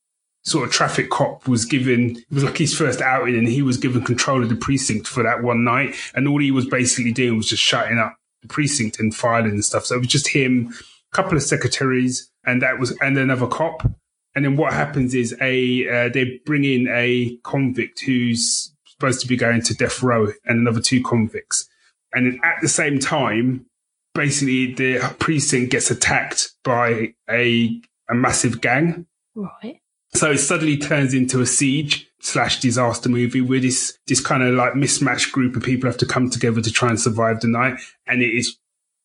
sort 0.46 0.68
of 0.68 0.72
traffic 0.72 1.10
cop 1.10 1.48
was 1.48 1.66
given, 1.66 2.18
it 2.18 2.26
was 2.32 2.44
like 2.44 2.58
his 2.58 2.78
first 2.78 3.02
outing 3.02 3.36
and 3.36 3.48
he 3.48 3.62
was 3.62 3.78
given 3.78 4.04
control 4.04 4.44
of 4.44 4.50
the 4.50 4.56
precinct 4.56 5.08
for 5.08 5.24
that 5.24 5.44
one 5.44 5.64
night. 5.64 5.96
And 6.14 6.28
all 6.28 6.40
he 6.40 6.52
was 6.52 6.66
basically 6.66 7.12
doing 7.12 7.38
was 7.38 7.50
just 7.50 7.64
shutting 7.64 7.98
up 7.98 8.16
the 8.42 8.48
precinct 8.48 9.00
and 9.00 9.14
filing 9.14 9.52
and 9.52 9.66
stuff. 9.66 9.86
So 9.86 9.96
it 9.96 10.00
was 10.00 10.08
just 10.08 10.28
him, 10.28 10.74
a 11.12 11.16
couple 11.16 11.36
of 11.36 11.44
secretaries 11.44 12.30
and 12.46 12.62
that 12.62 12.80
was, 12.80 12.96
and 13.02 13.18
another 13.18 13.48
cop. 13.48 13.90
And 14.36 14.44
then 14.44 14.58
what 14.58 14.74
happens 14.74 15.16
is 15.16 15.36
a 15.42 15.88
uh, 15.88 16.10
they 16.10 16.42
bring 16.46 16.66
in 16.66 16.88
a 16.90 17.38
convict 17.44 18.02
who's 18.02 18.74
supposed 18.86 19.22
to 19.22 19.28
be 19.28 19.38
going 19.38 19.62
to 19.62 19.74
death 19.74 20.04
row, 20.04 20.28
and 20.46 20.60
another 20.60 20.82
two 20.82 21.02
convicts. 21.02 21.70
And 22.14 22.40
at 22.44 22.58
the 22.62 22.68
same 22.68 23.00
time, 23.00 23.66
basically 24.14 24.74
the 24.74 25.16
precinct 25.20 25.72
gets 25.72 25.90
attacked 25.90 26.52
by 26.64 27.14
a 27.30 27.82
a 28.10 28.14
massive 28.14 28.60
gang. 28.60 29.08
Right. 29.36 29.80
So 30.16 30.32
it 30.32 30.38
suddenly 30.38 30.78
turns 30.78 31.14
into 31.14 31.42
a 31.42 31.46
siege 31.46 32.10
slash 32.20 32.62
disaster 32.62 33.10
movie 33.10 33.42
where 33.42 33.60
this 33.60 33.98
this 34.08 34.22
kind 34.22 34.44
of 34.44 34.56
like 34.56 34.76
mismatched 34.76 35.34
group 35.34 35.56
of 35.56 35.64
people 35.64 35.90
have 35.90 36.00
to 36.00 36.06
come 36.06 36.30
together 36.30 36.62
to 36.62 36.72
try 36.72 36.90
and 36.90 37.00
survive 37.00 37.42
the 37.42 37.48
night, 37.48 37.80
and 38.08 38.22
it 38.22 38.30
is 38.30 38.58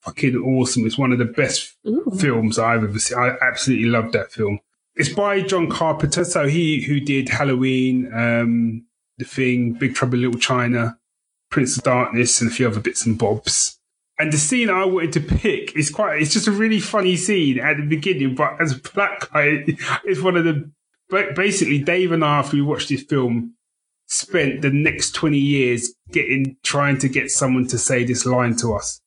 fucking 0.02 0.36
awesome. 0.36 0.86
It's 0.86 0.96
one 0.96 1.12
of 1.12 1.18
the 1.18 1.24
best 1.24 1.76
Ooh. 1.86 2.12
films 2.16 2.58
I've 2.58 2.84
ever 2.84 2.98
seen. 2.98 3.18
I 3.18 3.34
absolutely 3.42 3.88
love 3.88 4.12
that 4.12 4.30
film. 4.32 4.60
It's 4.94 5.08
by 5.08 5.40
John 5.42 5.68
Carpenter, 5.68 6.24
so 6.24 6.46
he 6.46 6.82
who 6.82 7.00
did 7.00 7.28
Halloween, 7.28 8.12
um, 8.12 8.86
The 9.18 9.24
Thing, 9.24 9.72
Big 9.72 9.94
Trouble 9.94 10.14
in 10.14 10.22
Little 10.22 10.40
China, 10.40 10.98
Prince 11.50 11.76
of 11.76 11.84
Darkness, 11.84 12.40
and 12.40 12.50
a 12.50 12.54
few 12.54 12.68
other 12.68 12.80
bits 12.80 13.04
and 13.04 13.18
bobs. 13.18 13.78
And 14.18 14.32
the 14.32 14.38
scene 14.38 14.68
I 14.68 14.84
wanted 14.84 15.14
to 15.14 15.20
pick 15.20 15.74
is 15.76 15.88
quite, 15.88 16.20
it's 16.20 16.34
just 16.34 16.46
a 16.46 16.52
really 16.52 16.80
funny 16.80 17.16
scene 17.16 17.58
at 17.58 17.78
the 17.78 17.86
beginning, 17.86 18.34
but 18.34 18.60
as 18.60 18.72
a 18.72 18.78
black 18.78 19.30
guy, 19.32 19.64
it's 20.04 20.20
one 20.20 20.36
of 20.36 20.44
the, 20.44 20.70
but 21.10 21.34
basically 21.34 21.78
Dave 21.78 22.12
and 22.12 22.24
I, 22.24 22.38
after 22.38 22.56
we 22.56 22.62
watched 22.62 22.88
this 22.88 23.02
film, 23.02 23.54
spent 24.06 24.62
the 24.62 24.70
next 24.70 25.12
20 25.12 25.38
years 25.38 25.92
getting, 26.10 26.56
trying 26.64 26.98
to 26.98 27.08
get 27.08 27.30
someone 27.30 27.66
to 27.68 27.78
say 27.78 28.04
this 28.04 28.26
line 28.26 28.56
to 28.56 28.74
us. 28.74 29.00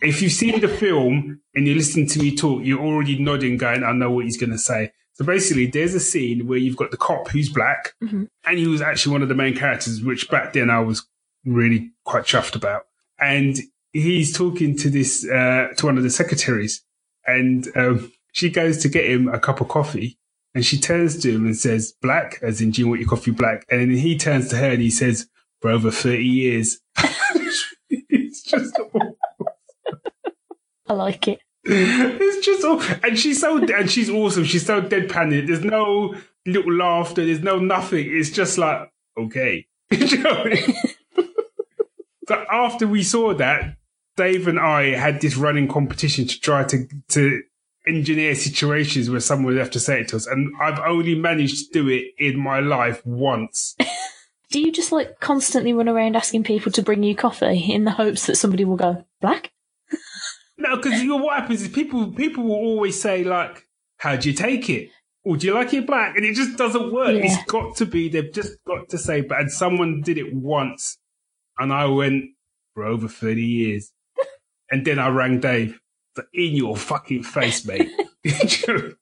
If 0.00 0.22
you've 0.22 0.32
seen 0.32 0.60
the 0.60 0.68
film 0.68 1.40
and 1.54 1.66
you're 1.66 1.76
listening 1.76 2.06
to 2.08 2.18
me 2.20 2.34
talk, 2.36 2.62
you're 2.64 2.80
already 2.84 3.18
nodding 3.18 3.56
going, 3.56 3.82
I 3.84 3.92
know 3.92 4.10
what 4.10 4.24
he's 4.24 4.36
going 4.36 4.50
to 4.50 4.58
say. 4.58 4.92
So 5.14 5.24
basically, 5.24 5.66
there's 5.66 5.94
a 5.94 6.00
scene 6.00 6.46
where 6.46 6.58
you've 6.58 6.76
got 6.76 6.92
the 6.92 6.96
cop 6.96 7.28
who's 7.28 7.48
black, 7.48 7.92
Mhm. 8.02 8.28
and 8.46 8.58
he 8.58 8.68
was 8.68 8.80
actually 8.80 9.12
one 9.12 9.22
of 9.22 9.28
the 9.28 9.34
main 9.34 9.56
characters, 9.56 10.00
which 10.00 10.30
back 10.30 10.52
then 10.52 10.70
I 10.70 10.78
was 10.78 11.04
really 11.44 11.90
quite 12.04 12.22
chuffed 12.24 12.54
about. 12.54 12.82
And 13.20 13.56
he's 13.92 14.32
talking 14.36 14.76
to 14.78 14.88
this 14.88 15.28
uh, 15.28 15.68
to 15.76 15.86
one 15.86 15.96
of 15.98 16.04
the 16.04 16.10
secretaries, 16.10 16.84
and 17.26 17.66
um, 17.76 18.12
she 18.32 18.48
goes 18.48 18.78
to 18.78 18.88
get 18.88 19.06
him 19.10 19.26
a 19.26 19.40
cup 19.40 19.60
of 19.60 19.66
coffee, 19.66 20.16
and 20.58 20.66
she 20.66 20.76
turns 20.76 21.16
to 21.18 21.30
him 21.30 21.46
and 21.46 21.56
says, 21.56 21.94
"Black," 22.02 22.40
as 22.42 22.60
in, 22.60 22.72
"Do 22.72 22.80
you 22.80 22.88
want 22.88 23.00
your 23.00 23.08
coffee 23.08 23.30
black?" 23.30 23.64
And 23.70 23.80
then 23.80 23.90
he 23.90 24.18
turns 24.18 24.48
to 24.48 24.56
her 24.56 24.70
and 24.70 24.82
he 24.82 24.90
says, 24.90 25.28
"For 25.60 25.70
over 25.70 25.92
thirty 25.92 26.26
years." 26.26 26.80
it's 27.88 28.42
just 28.42 28.76
I 30.88 30.92
like 30.94 31.28
it. 31.28 31.38
it's 31.62 32.44
just 32.44 32.64
all, 32.64 32.82
and 33.04 33.16
she's 33.16 33.40
so 33.40 33.58
and 33.72 33.88
she's 33.88 34.10
awesome. 34.10 34.42
She's 34.42 34.66
so 34.66 34.82
deadpan. 34.82 35.46
There's 35.46 35.62
no 35.62 36.16
little 36.44 36.72
laughter. 36.72 37.24
There's 37.24 37.38
no 37.38 37.60
nothing. 37.60 38.08
It's 38.10 38.30
just 38.30 38.58
like 38.58 38.90
okay. 39.16 39.64
Do 39.92 40.06
you 40.06 40.18
know 40.18 40.30
I 40.30 40.44
mean? 40.44 40.74
so 42.26 42.44
after 42.50 42.88
we 42.88 43.04
saw 43.04 43.32
that, 43.34 43.76
Dave 44.16 44.48
and 44.48 44.58
I 44.58 44.96
had 44.96 45.20
this 45.20 45.36
running 45.36 45.68
competition 45.68 46.26
to 46.26 46.40
try 46.40 46.64
to 46.64 46.88
to 47.10 47.42
engineer 47.88 48.34
situations 48.34 49.10
where 49.10 49.20
someone 49.20 49.54
would 49.54 49.60
have 49.60 49.70
to 49.72 49.80
say 49.80 50.00
it 50.00 50.08
to 50.08 50.16
us, 50.16 50.26
and 50.26 50.52
I've 50.60 50.78
only 50.80 51.14
managed 51.14 51.72
to 51.72 51.82
do 51.82 51.88
it 51.88 52.12
in 52.18 52.38
my 52.38 52.60
life 52.60 53.04
once. 53.04 53.76
Do 54.50 54.60
you 54.60 54.72
just 54.72 54.92
like 54.92 55.20
constantly 55.20 55.74
run 55.74 55.90
around 55.90 56.16
asking 56.16 56.44
people 56.44 56.72
to 56.72 56.82
bring 56.82 57.02
you 57.02 57.14
coffee 57.14 57.70
in 57.70 57.84
the 57.84 57.90
hopes 57.90 58.26
that 58.26 58.36
somebody 58.36 58.64
will 58.64 58.76
go 58.76 59.04
black? 59.20 59.52
No, 60.60 60.74
because 60.74 61.00
what 61.04 61.38
happens 61.38 61.62
is 61.62 61.68
people 61.68 62.10
people 62.10 62.42
will 62.42 62.56
always 62.56 63.00
say 63.00 63.22
like, 63.22 63.64
"How 63.98 64.16
do 64.16 64.28
you 64.28 64.34
take 64.34 64.68
it?" 64.68 64.90
Or 65.24 65.36
do 65.36 65.46
you 65.46 65.54
like 65.54 65.72
it 65.72 65.86
black? 65.86 66.16
And 66.16 66.24
it 66.24 66.34
just 66.34 66.58
doesn't 66.58 66.92
work. 66.92 67.14
Yeah. 67.14 67.26
It's 67.26 67.44
got 67.44 67.76
to 67.76 67.86
be. 67.86 68.08
They've 68.08 68.32
just 68.32 68.56
got 68.66 68.88
to 68.88 68.98
say. 68.98 69.20
But 69.20 69.38
and 69.38 69.52
someone 69.52 70.00
did 70.00 70.18
it 70.18 70.34
once, 70.34 70.98
and 71.58 71.72
I 71.72 71.86
went 71.86 72.24
for 72.74 72.84
over 72.84 73.06
thirty 73.06 73.44
years, 73.44 73.92
and 74.70 74.84
then 74.84 74.98
I 74.98 75.10
rang 75.10 75.38
Dave. 75.38 75.78
In 76.34 76.54
your 76.54 76.76
fucking 76.76 77.22
face, 77.24 77.64
mate. 77.64 77.90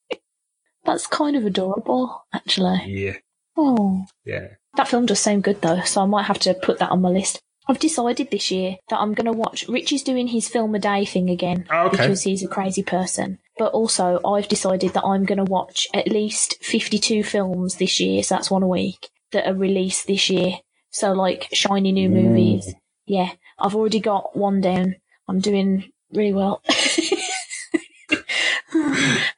That's 0.85 1.07
kind 1.07 1.37
of 1.37 1.45
adorable, 1.45 2.25
actually. 2.33 2.83
yeah, 2.87 3.17
Oh. 3.57 4.05
yeah. 4.25 4.49
That 4.77 4.89
film 4.89 5.07
does 5.07 5.21
sound 5.21 5.43
good 5.43 5.63
though, 5.63 5.81
so 5.83 6.03
I 6.03 6.07
might 6.07 6.25
have 6.27 6.39
to 6.41 6.55
put 6.55 6.79
that 6.79 6.91
on 6.91 7.01
my 7.01 7.09
list. 7.09 7.41
I've 7.69 7.79
decided 7.81 8.31
this 8.31 8.51
year 8.51 8.77
that 8.91 9.01
I'm 9.01 9.15
going 9.15 9.25
to 9.25 9.33
watch. 9.33 9.67
Richie's 9.69 10.05
doing 10.05 10.29
his 10.29 10.49
film 10.49 10.75
a 10.75 10.79
day 10.79 11.05
thing 11.05 11.29
again 11.31 11.67
Oh, 11.71 11.87
okay. 11.87 11.97
because 11.97 12.23
he's 12.23 12.45
a 12.45 12.49
crazy 12.49 12.83
person. 12.85 13.39
But 13.59 13.73
also, 13.73 14.21
I've 14.25 14.47
decided 14.49 14.93
that 14.93 15.03
I'm 15.05 15.25
going 15.25 15.45
to 15.45 15.51
watch 15.51 15.89
at 15.93 16.07
least 16.09 16.63
52 16.63 17.25
films 17.25 17.77
this 17.77 17.99
year, 17.99 18.23
so 18.23 18.37
that's 18.37 18.51
one 18.51 18.63
a 18.63 18.69
week, 18.69 19.09
that 19.33 19.49
are 19.49 19.55
released 19.55 20.07
this 20.07 20.31
year. 20.31 20.59
So, 20.91 21.13
like, 21.13 21.49
shiny 21.53 21.91
new 21.91 22.09
mm. 22.09 22.13
movies. 22.23 22.73
Yeah, 23.07 23.31
I've 23.59 23.75
already 23.75 23.99
got 24.01 24.37
one 24.37 24.61
down. 24.61 24.97
I'm 25.27 25.41
doing 25.41 25.91
really 26.13 26.33
well. 26.33 26.63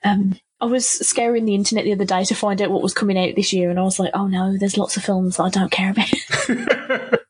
um, 0.05 0.39
I 0.61 0.67
was 0.67 0.87
scouring 0.87 1.45
the 1.45 1.55
internet 1.55 1.85
the 1.85 1.93
other 1.93 2.05
day 2.05 2.25
to 2.25 2.35
find 2.35 2.61
out 2.61 2.71
what 2.71 2.83
was 2.83 2.95
coming 2.95 3.17
out 3.19 3.37
this 3.37 3.53
year, 3.53 3.71
and 3.71 3.79
I 3.79 3.83
was 3.83 4.01
like, 4.01 4.11
oh 4.15 4.27
no, 4.27 4.57
there's 4.59 4.77
lots 4.77 4.97
of 4.97 5.05
films 5.05 5.37
that 5.37 5.45
I 5.45 5.51
don't 5.51 5.71
care 5.71 5.91
about. 5.91 6.09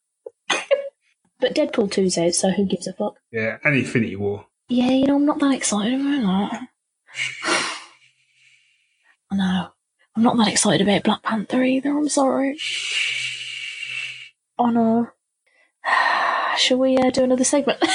but 1.41 1.55
Deadpool 1.55 1.91
2's 1.91 2.17
out, 2.19 2.35
so 2.35 2.51
who 2.51 2.65
gives 2.65 2.87
a 2.87 2.93
fuck? 2.95 3.17
yeah, 3.31 3.59
and 3.65 3.77
Infinity 3.77 4.17
War. 4.17 4.47
Yeah, 4.69 4.91
you 4.91 5.07
know, 5.07 5.17
I'm 5.17 5.27
not 5.27 5.39
that 5.41 5.55
excited 5.55 6.01
about 6.01 6.51
that. 6.51 6.69
Know. 9.31 9.69
I'm 10.17 10.23
not 10.23 10.37
that 10.39 10.49
excited 10.49 10.81
about 10.81 11.05
Black 11.05 11.23
Panther 11.23 11.63
either, 11.63 11.91
I'm 11.91 12.09
sorry. 12.09 12.59
Oh 14.61 14.71
no. 14.71 15.11
Shall 16.59 16.79
we 16.79 16.97
uh, 16.97 17.11
do 17.11 17.25
another 17.25 17.45
segment? 17.45 17.81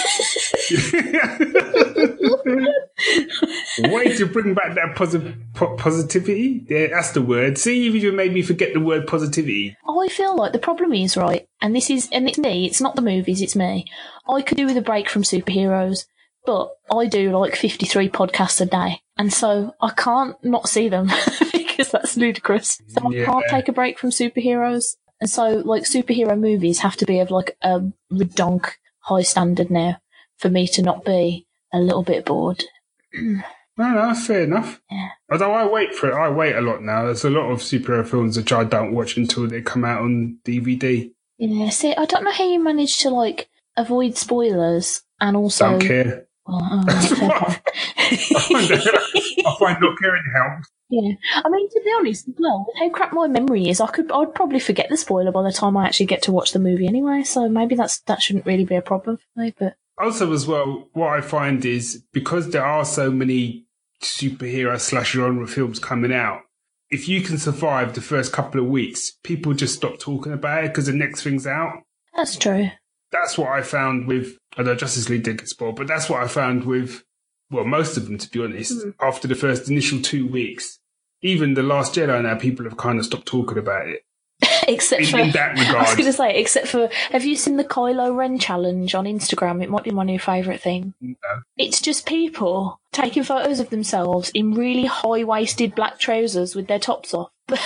Way 3.79 4.15
to 4.15 4.25
bring 4.25 4.53
back 4.53 4.75
that 4.75 4.95
posi- 4.95 5.35
po- 5.53 5.75
positivity. 5.75 6.65
Yeah, 6.69 6.87
that's 6.87 7.11
the 7.11 7.21
word. 7.21 7.57
See 7.57 7.87
if 7.87 8.01
you 8.01 8.11
made 8.11 8.33
me 8.33 8.41
forget 8.41 8.73
the 8.73 8.79
word 8.79 9.07
positivity. 9.07 9.75
I 9.87 10.07
feel 10.09 10.35
like 10.35 10.53
the 10.53 10.59
problem 10.59 10.93
is, 10.93 11.17
right, 11.17 11.47
and 11.61 11.75
this 11.75 11.89
is, 11.89 12.07
and 12.11 12.27
it's 12.27 12.37
me, 12.37 12.65
it's 12.65 12.81
not 12.81 12.95
the 12.95 13.01
movies, 13.01 13.41
it's 13.41 13.55
me. 13.55 13.85
I 14.27 14.41
could 14.41 14.57
do 14.57 14.65
with 14.65 14.77
a 14.77 14.81
break 14.81 15.09
from 15.09 15.23
superheroes, 15.23 16.05
but 16.45 16.69
I 16.91 17.05
do 17.07 17.37
like 17.37 17.55
53 17.55 18.09
podcasts 18.09 18.61
a 18.61 18.65
day. 18.65 19.01
And 19.17 19.31
so 19.31 19.73
I 19.81 19.91
can't 19.91 20.35
not 20.43 20.67
see 20.67 20.89
them 20.89 21.09
because 21.51 21.91
that's 21.91 22.17
ludicrous. 22.17 22.81
So 22.87 23.07
I 23.07 23.25
can't 23.25 23.45
take 23.49 23.67
a 23.67 23.73
break 23.73 23.99
from 23.99 24.09
superheroes. 24.09 24.95
And 25.23 25.29
so, 25.29 25.61
like, 25.63 25.83
superhero 25.83 26.37
movies 26.37 26.79
have 26.79 26.97
to 26.97 27.05
be 27.05 27.19
of 27.19 27.31
like 27.31 27.55
a 27.61 27.79
redonk 28.11 28.71
high 28.99 29.21
standard 29.21 29.71
now 29.71 30.01
for 30.35 30.49
me 30.49 30.67
to 30.67 30.81
not 30.81 31.05
be 31.05 31.47
a 31.71 31.79
little 31.79 32.03
bit 32.03 32.25
bored. 32.25 32.65
No, 33.75 33.89
no, 33.89 34.13
fair 34.13 34.43
enough. 34.43 34.79
Yeah. 34.91 35.09
Although 35.31 35.51
I 35.51 35.65
wait 35.65 35.95
for 35.95 36.11
it, 36.11 36.13
I 36.13 36.29
wait 36.29 36.55
a 36.55 36.61
lot 36.61 36.83
now. 36.83 37.05
There's 37.05 37.25
a 37.25 37.31
lot 37.31 37.49
of 37.49 37.57
superhero 37.57 38.07
films 38.07 38.37
which 38.37 38.53
I 38.53 38.65
don't 38.65 38.93
watch 38.93 39.17
until 39.17 39.47
they 39.47 39.63
come 39.63 39.83
out 39.83 40.03
on 40.03 40.37
DVD. 40.45 41.11
Yeah, 41.39 41.69
see, 41.69 41.95
I 41.95 42.05
don't 42.05 42.23
know 42.23 42.31
how 42.31 42.47
you 42.47 42.63
manage 42.63 42.99
to 42.99 43.09
like 43.09 43.49
avoid 43.75 44.15
spoilers 44.15 45.01
and 45.19 45.35
also. 45.35 45.71
Don't 45.71 45.87
care. 45.87 46.27
Well, 46.45 46.61
oh, 46.61 46.83
oh 46.87 47.15
fair. 47.15 47.61
I 49.45 49.55
find 49.59 49.81
not 49.81 49.97
caring 49.99 50.23
helps. 50.35 50.69
Yeah, 50.89 51.13
I 51.35 51.49
mean 51.49 51.69
to 51.69 51.81
be 51.83 51.93
honest, 51.97 52.27
as 52.27 52.35
well, 52.37 52.67
how 52.79 52.89
crap 52.89 53.13
my 53.13 53.27
memory 53.27 53.69
is, 53.69 53.81
I 53.81 53.87
could 53.87 54.11
I'd 54.11 54.35
probably 54.35 54.59
forget 54.59 54.89
the 54.89 54.97
spoiler 54.97 55.31
by 55.31 55.43
the 55.43 55.51
time 55.51 55.75
I 55.77 55.85
actually 55.85 56.05
get 56.07 56.21
to 56.23 56.31
watch 56.31 56.51
the 56.51 56.59
movie 56.59 56.87
anyway. 56.87 57.23
So 57.23 57.49
maybe 57.49 57.75
that's 57.75 57.99
that 58.01 58.21
shouldn't 58.21 58.45
really 58.45 58.65
be 58.65 58.75
a 58.75 58.81
problem 58.81 59.17
for 59.17 59.41
me. 59.41 59.53
But 59.57 59.75
Also, 59.97 60.31
as 60.33 60.45
well, 60.45 60.89
what 60.93 61.09
I 61.09 61.21
find 61.21 61.63
is 61.65 62.03
because 62.13 62.49
there 62.49 62.65
are 62.65 62.85
so 62.85 63.09
many 63.09 63.65
superhero 64.03 64.79
slash 64.79 65.13
genre 65.13 65.47
films 65.47 65.79
coming 65.79 66.13
out, 66.13 66.41
if 66.89 67.07
you 67.07 67.21
can 67.21 67.37
survive 67.37 67.93
the 67.93 68.01
first 68.01 68.31
couple 68.31 68.61
of 68.61 68.67
weeks, 68.67 69.11
people 69.23 69.53
just 69.53 69.75
stop 69.75 69.97
talking 69.97 70.33
about 70.33 70.65
it 70.65 70.67
because 70.67 70.85
the 70.85 70.93
next 70.93 71.23
thing's 71.23 71.47
out. 71.47 71.81
that's 72.15 72.37
true. 72.37 72.69
That's 73.13 73.37
what 73.37 73.49
I 73.49 73.61
found 73.61 74.07
with, 74.07 74.37
although 74.57 74.75
Justice 74.75 75.07
League 75.07 75.23
did 75.23 75.37
get 75.37 75.47
spoiled, 75.47 75.77
but 75.77 75.87
that's 75.87 76.09
what 76.09 76.21
I 76.21 76.27
found 76.27 76.65
with, 76.65 77.03
well, 77.51 77.63
most 77.63 77.95
of 77.95 78.05
them, 78.05 78.17
to 78.17 78.29
be 78.29 78.43
honest, 78.43 78.83
hmm. 78.83 78.89
after 78.99 79.27
the 79.27 79.35
first 79.35 79.69
initial 79.69 80.01
two 80.01 80.27
weeks. 80.27 80.79
Even 81.21 81.53
The 81.53 81.63
Last 81.63 81.95
Jedi 81.95 82.21
now, 82.21 82.35
people 82.35 82.65
have 82.65 82.75
kind 82.75 82.99
of 82.99 83.05
stopped 83.05 83.27
talking 83.27 83.57
about 83.57 83.87
it. 83.87 84.03
except 84.67 85.03
In, 85.03 85.07
for 85.07 85.19
in 85.19 85.31
that 85.31 85.57
I 85.57 85.81
was 85.81 85.93
going 85.93 86.05
to 86.05 86.13
say, 86.13 86.35
except 86.39 86.67
for 86.67 86.89
have 87.11 87.23
you 87.23 87.35
seen 87.35 87.57
the 87.57 87.63
Kylo 87.63 88.15
Ren 88.15 88.39
challenge 88.39 88.95
on 88.95 89.05
Instagram? 89.05 89.63
It 89.63 89.69
might 89.69 89.83
be 89.83 89.91
my 89.91 90.03
new 90.03 90.19
favourite 90.19 90.61
thing. 90.61 90.93
No. 90.99 91.15
It's 91.57 91.81
just 91.81 92.05
people 92.05 92.79
taking 92.91 93.23
photos 93.23 93.59
of 93.59 93.69
themselves 93.69 94.31
in 94.33 94.53
really 94.53 94.85
high 94.85 95.23
waisted 95.23 95.75
black 95.75 95.99
trousers 95.99 96.55
with 96.55 96.67
their 96.67 96.79
tops 96.79 97.13
off. 97.13 97.29
But 97.47 97.59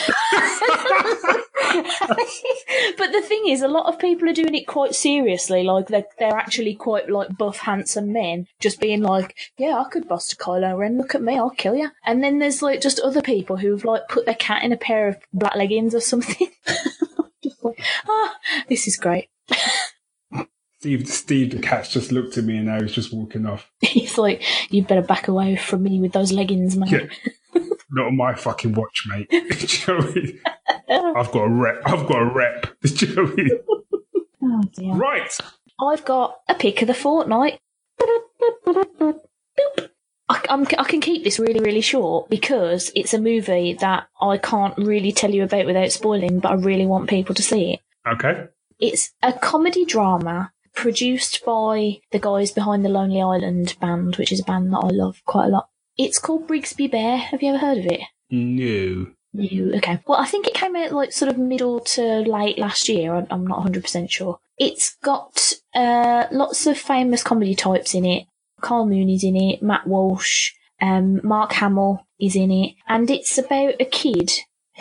the 3.11 3.23
thing 3.23 3.47
is, 3.47 3.61
a 3.61 3.67
lot 3.67 3.85
of 3.85 3.99
people 3.99 4.27
are 4.29 4.33
doing 4.33 4.55
it 4.55 4.67
quite 4.67 4.95
seriously. 4.95 5.63
Like 5.63 5.87
they're 5.87 6.05
they're 6.17 6.35
actually 6.35 6.75
quite 6.75 7.09
like 7.09 7.37
buff, 7.37 7.59
handsome 7.59 8.11
men, 8.11 8.47
just 8.59 8.79
being 8.79 9.01
like, 9.01 9.35
"Yeah, 9.57 9.77
I 9.77 9.89
could 9.89 10.07
bust 10.07 10.33
a 10.33 10.35
Kylo 10.35 10.77
Ren. 10.77 10.97
Look 10.97 11.13
at 11.13 11.21
me, 11.21 11.37
I'll 11.37 11.51
kill 11.51 11.75
you." 11.75 11.91
And 12.05 12.23
then 12.23 12.39
there's 12.39 12.61
like 12.61 12.81
just 12.81 12.99
other 12.99 13.21
people 13.21 13.57
who've 13.57 13.85
like 13.85 14.07
put 14.07 14.25
their 14.25 14.35
cat 14.35 14.63
in 14.63 14.71
a 14.71 14.77
pair 14.77 15.07
of 15.07 15.17
black 15.31 15.55
leggings 15.55 15.93
or 15.93 16.01
something. 16.01 16.47
just 17.43 17.63
like, 17.63 17.79
ah, 18.07 18.35
this 18.67 18.87
is 18.87 18.97
great. 18.97 19.29
Steve, 20.79 21.07
Steve 21.07 21.51
the 21.51 21.59
cat's 21.59 21.89
just 21.89 22.11
looked 22.11 22.37
at 22.37 22.43
me 22.43 22.57
and 22.57 22.67
now 22.67 22.79
he's 22.79 22.91
just 22.91 23.11
walking 23.11 23.45
off. 23.45 23.69
He's 23.81 24.17
like, 24.17 24.43
"You 24.71 24.83
better 24.83 25.01
back 25.01 25.27
away 25.27 25.55
from 25.55 25.83
me 25.83 25.99
with 25.99 26.13
those 26.13 26.31
leggings, 26.31 26.75
man." 26.75 26.89
Yeah. 26.89 27.07
Not 27.89 28.07
on 28.07 28.17
my 28.17 28.33
fucking 28.33 28.73
watch, 28.73 29.05
mate. 29.07 29.27
You 29.31 29.93
know 29.93 29.99
I 29.99 30.13
mean? 30.13 30.39
I've 31.17 31.31
got 31.31 31.43
a 31.43 31.49
rep. 31.49 31.81
I've 31.85 32.07
got 32.07 32.21
a 32.21 32.25
rep. 32.25 32.67
Do 32.83 33.05
you 33.05 33.15
know 33.15 33.23
I 33.23 33.35
mean? 33.35 33.49
Oh 34.43 34.61
dear. 34.75 34.93
Right. 34.93 35.37
I've 35.79 36.05
got 36.05 36.39
a 36.47 36.55
pick 36.55 36.81
of 36.81 36.87
the 36.87 36.93
fortnight. 36.93 37.59
I, 40.29 40.41
I 40.49 40.83
can 40.83 41.01
keep 41.01 41.23
this 41.23 41.39
really, 41.39 41.59
really 41.59 41.81
short 41.81 42.29
because 42.29 42.91
it's 42.95 43.13
a 43.13 43.21
movie 43.21 43.73
that 43.73 44.07
I 44.21 44.37
can't 44.37 44.77
really 44.77 45.11
tell 45.11 45.31
you 45.31 45.43
about 45.43 45.65
without 45.65 45.91
spoiling, 45.91 46.39
but 46.39 46.51
I 46.51 46.55
really 46.55 46.85
want 46.85 47.09
people 47.09 47.35
to 47.35 47.43
see 47.43 47.73
it. 47.73 47.79
Okay. 48.07 48.47
It's 48.79 49.13
a 49.23 49.33
comedy 49.33 49.85
drama 49.85 50.51
produced 50.75 51.43
by 51.45 51.99
the 52.11 52.19
guys 52.19 52.51
behind 52.51 52.85
the 52.85 52.89
Lonely 52.89 53.21
Island 53.21 53.75
band, 53.79 54.17
which 54.17 54.31
is 54.31 54.39
a 54.41 54.43
band 54.43 54.73
that 54.73 54.79
I 54.79 54.89
love 54.89 55.21
quite 55.25 55.45
a 55.45 55.49
lot. 55.49 55.69
It's 55.97 56.19
called 56.19 56.47
Brigsby 56.47 56.91
Bear. 56.91 57.17
Have 57.17 57.41
you 57.41 57.49
ever 57.49 57.57
heard 57.57 57.77
of 57.79 57.85
it? 57.85 58.01
No. 58.29 59.07
You 59.33 59.73
okay? 59.75 59.99
Well, 60.07 60.19
I 60.19 60.25
think 60.25 60.47
it 60.47 60.53
came 60.53 60.75
out 60.75 60.91
like 60.91 61.11
sort 61.11 61.29
of 61.31 61.37
middle 61.37 61.79
to 61.81 62.19
late 62.21 62.57
last 62.57 62.89
year. 62.89 63.13
I'm- 63.13 63.27
I'm 63.29 63.45
not 63.45 63.57
100 63.59 63.83
percent 63.83 64.11
sure. 64.11 64.39
It's 64.57 64.95
got 65.03 65.53
uh, 65.75 66.25
lots 66.31 66.65
of 66.65 66.77
famous 66.77 67.21
comedy 67.23 67.53
types 67.55 67.93
in 67.93 68.05
it. 68.05 68.25
Kyle 68.61 68.85
Mooney's 68.87 69.23
in 69.23 69.35
it. 69.35 69.61
Matt 69.61 69.85
Walsh, 69.85 70.51
um, 70.81 71.21
Mark 71.23 71.53
Hamill 71.53 72.07
is 72.19 72.35
in 72.35 72.51
it, 72.51 72.73
and 72.87 73.11
it's 73.11 73.37
about 73.37 73.75
a 73.79 73.85
kid 73.85 74.31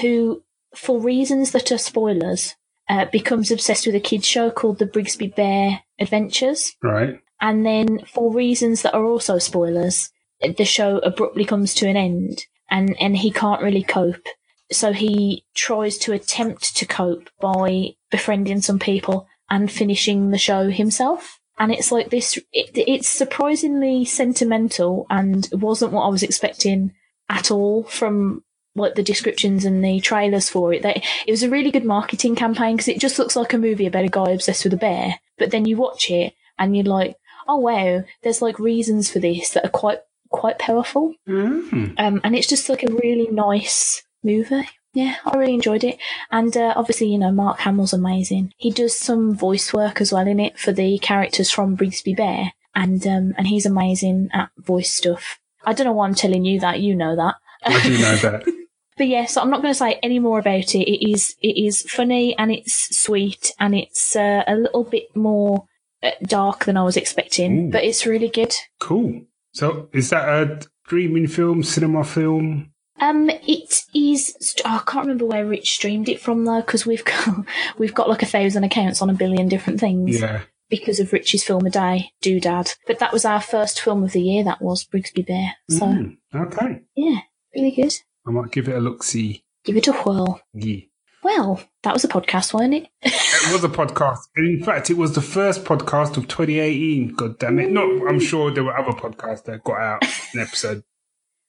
who, 0.00 0.42
for 0.74 0.98
reasons 0.98 1.50
that 1.52 1.70
are 1.70 1.76
spoilers, 1.79 2.55
uh, 2.88 3.05
becomes 3.07 3.50
obsessed 3.50 3.85
with 3.87 3.94
a 3.96 4.00
kids 4.00 4.26
show 4.26 4.50
called 4.50 4.79
the 4.79 4.87
Brigsby 4.87 5.35
Bear 5.35 5.83
Adventures. 5.98 6.74
Right. 6.83 7.20
And 7.40 7.66
then, 7.66 7.98
for 8.07 8.33
reasons 8.33 8.81
that 8.83 8.94
are 8.94 9.05
also 9.05 9.37
spoilers, 9.38 10.09
the 10.40 10.64
show 10.64 10.99
abruptly 10.99 11.44
comes 11.44 11.75
to 11.75 11.88
an 11.88 11.96
end 11.96 12.44
and, 12.70 12.96
and 13.01 13.16
he 13.16 13.31
can't 13.31 13.62
really 13.62 13.83
cope. 13.83 14.27
So 14.72 14.92
he 14.92 15.44
tries 15.55 15.96
to 15.99 16.12
attempt 16.12 16.77
to 16.77 16.87
cope 16.87 17.31
by 17.40 17.94
befriending 18.11 18.61
some 18.62 18.79
people 18.79 19.27
and 19.49 19.70
finishing 19.70 20.31
the 20.31 20.38
show 20.38 20.70
himself. 20.70 21.38
And 21.59 21.72
it's 21.72 21.92
like 21.92 22.11
this, 22.11 22.37
it, 22.53 22.70
it's 22.75 23.09
surprisingly 23.09 24.05
sentimental 24.05 25.07
and 25.09 25.49
wasn't 25.53 25.92
what 25.92 26.03
I 26.03 26.09
was 26.09 26.22
expecting 26.22 26.92
at 27.29 27.51
all 27.51 27.85
from 27.85 28.42
like 28.75 28.94
the 28.94 29.03
descriptions 29.03 29.64
and 29.64 29.83
the 29.83 30.01
trailers 30.01 30.51
for 30.51 30.72
it. 30.72 30.83
They, 30.83 31.03
it 31.27 31.31
was 31.31 31.42
a 31.42 31.49
really 31.49 31.70
good 31.70 31.85
marketing 31.85 32.35
campaign 32.35 32.77
because 32.77 32.88
it 32.88 33.01
just 33.01 33.18
looks 33.18 33.37
like 33.37 33.55
a 33.55 33.59
movie 33.59 33.87
about 33.87 34.05
a 34.05 34.09
guy 34.09 34.31
obsessed 34.31 34.64
with 34.64 34.75
a 34.75 34.79
bear. 34.79 35.18
But 35.38 35.51
then 35.51 35.64
you 35.64 35.77
watch 35.77 36.11
it 36.11 36.35
and 36.59 36.77
you're 36.77 36.85
like, 36.85 37.16
oh 37.49 37.57
wow, 37.57 38.05
there's 38.22 38.42
like 38.42 38.59
reasons 38.59 39.11
for 39.11 39.18
this 39.18 39.51
that 39.51 39.64
are 39.64 39.70
quite 39.70 40.01
quite 40.31 40.59
powerful. 40.59 41.15
Mm. 41.29 41.95
Um, 41.99 42.21
and 42.25 42.37
it's 42.37 42.47
just 42.47 42.69
like 42.69 42.83
a 42.83 42.93
really 42.93 43.29
nice 43.31 44.03
movie. 44.23 44.69
Yeah, 44.93 45.17
I 45.27 45.37
really 45.37 45.55
enjoyed 45.55 45.85
it. 45.85 45.99
And 46.31 46.57
uh, 46.57 46.73
obviously, 46.75 47.09
you 47.09 47.19
know, 47.19 47.31
Mark 47.31 47.59
Hamill's 47.61 47.93
amazing. 47.93 48.53
He 48.57 48.71
does 48.71 48.99
some 48.99 49.35
voice 49.35 49.73
work 49.73 50.01
as 50.01 50.11
well 50.11 50.27
in 50.27 50.41
it 50.41 50.59
for 50.59 50.73
the 50.73 50.99
characters 50.99 51.51
from 51.51 51.77
Brigsby 51.77 52.17
Bear, 52.17 52.53
and 52.75 53.07
um, 53.07 53.35
and 53.37 53.47
he's 53.47 53.67
amazing 53.67 54.31
at 54.33 54.49
voice 54.57 54.93
stuff. 54.93 55.39
I 55.65 55.75
don't 55.75 55.87
know 55.87 55.93
why 55.93 56.07
I'm 56.07 56.15
telling 56.15 56.47
you 56.47 56.61
that. 56.61 56.81
You 56.81 56.95
know 56.95 57.15
that. 57.15 57.35
I 57.65 57.83
do 57.83 57.99
know 57.99 58.17
that. 58.17 58.45
But 58.97 59.09
yeah, 59.09 59.27
so 59.27 59.43
I'm 59.43 59.51
not 59.51 59.61
going 59.61 59.75
to 59.75 59.79
say 59.79 59.99
any 60.03 60.19
more 60.19 60.39
about 60.39 60.75
it. 60.75 60.91
It 60.91 61.11
is 61.11 61.37
it 61.43 61.62
is 61.62 61.83
funny 61.83 62.37
and 62.39 62.51
it's 62.51 62.97
sweet 62.97 63.53
and 63.61 63.75
it's 63.75 64.17
uh, 64.17 64.43
a 64.47 64.57
little 64.57 64.85
bit 64.85 65.15
more 65.15 65.67
uh, 66.03 66.12
dark 66.23 66.65
than 66.65 66.77
I 66.77 66.83
was 66.83 66.97
expecting, 66.97 67.69
Ooh. 67.69 67.71
but 67.71 67.85
it's 67.85 68.07
really 68.07 68.29
good. 68.29 68.55
Cool. 68.81 69.27
So 69.57 69.88
is 69.92 70.11
that 70.11 70.29
a 70.29 70.61
streaming 70.87 71.27
film, 71.29 71.62
cinema 71.62 72.05
film? 72.05 72.73
Um, 73.01 73.29
it 73.31 73.83
is. 73.95 74.55
Oh, 74.64 74.77
I 74.87 74.90
can't 74.90 75.07
remember 75.07 75.27
where 75.27 75.47
Rich 75.47 75.71
streamed 75.71 76.09
it 76.09 76.21
from 76.21 76.45
though, 76.45 76.61
because 76.61 76.87
we've 76.87 77.05
got 77.12 77.47
we've 77.79 77.95
got 77.95 78.09
like 78.09 78.23
a 78.23 78.27
thousand 78.27 78.64
accounts 78.64 79.01
on 79.03 79.11
a 79.11 79.14
billion 79.14 79.49
different 79.49 79.81
things 79.81 80.21
Yeah. 80.21 80.42
because 80.71 81.01
of 81.01 81.12
Rich's 81.12 81.42
film 81.45 81.66
a 81.66 81.71
day, 81.71 82.11
Doodad. 82.23 82.75
But 82.87 82.99
that 82.99 83.12
was 83.12 83.25
our 83.25 83.40
first 83.40 83.81
film 83.81 84.03
of 84.05 84.12
the 84.12 84.21
year. 84.23 84.45
That 84.45 84.61
was 84.62 84.85
Brigsby 84.85 85.27
Bear. 85.27 85.55
So 85.71 85.87
Mm, 85.87 86.16
okay. 86.35 86.83
yeah, 86.95 87.21
really 87.55 87.71
good. 87.73 87.95
I 88.27 88.31
might 88.31 88.51
give 88.51 88.69
it 88.69 88.77
a 88.77 88.81
look 88.81 89.03
see. 89.03 89.42
Give 89.64 89.77
it 89.77 89.88
a 89.88 89.92
whirl. 89.92 90.40
Yeah. 90.55 90.81
Well, 91.27 91.61
that 91.83 91.93
was 91.93 92.05
a 92.05 92.09
podcast, 92.09 92.55
wasn't 92.55 92.75
it? 92.75 92.89
It 93.03 93.53
was 93.53 93.65
a 93.65 93.69
podcast. 93.69 94.19
In 94.37 94.62
fact, 94.62 94.91
it 94.91 94.97
was 94.97 95.17
the 95.17 95.21
first 95.21 95.65
podcast 95.65 96.17
of 96.17 96.29
2018. 96.29 97.15
God 97.15 97.41
damn 97.41 97.59
it. 97.59 97.73
Not, 97.73 98.09
I'm 98.09 98.21
sure 98.21 98.53
there 98.53 98.62
were 98.62 98.79
other 98.79 98.93
podcasts 98.93 99.43
that 99.47 99.65
got 99.65 99.77
out 99.77 100.05
an 100.35 100.39
episode 100.39 100.85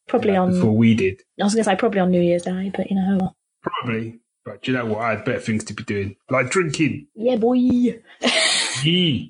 Probably 0.08 0.36
on. 0.36 0.54
before 0.54 0.76
we 0.76 0.96
did. 0.96 1.22
I 1.40 1.44
was 1.44 1.54
going 1.54 1.63
to 1.63 1.70
say 1.70 1.76
probably 1.76 2.00
on 2.00 2.10
New 2.10 2.22
Year's 2.22 2.42
Day, 2.42 2.72
but 2.76 2.90
you 2.90 2.96
know. 2.96 3.36
Probably. 3.62 4.20
But 4.44 4.63
do 4.63 4.72
you 4.72 4.78
know 4.80 4.86
what? 4.86 5.02
I 5.02 5.10
had 5.12 5.26
better 5.26 5.42
things 5.42 5.63
to 5.66 5.76
be 5.76 5.84
doing. 5.84 6.16
Like 6.32 6.50
drinking. 6.50 7.10
Yeah, 7.13 7.36
boy. 7.36 7.54
Yeah. 7.54 7.98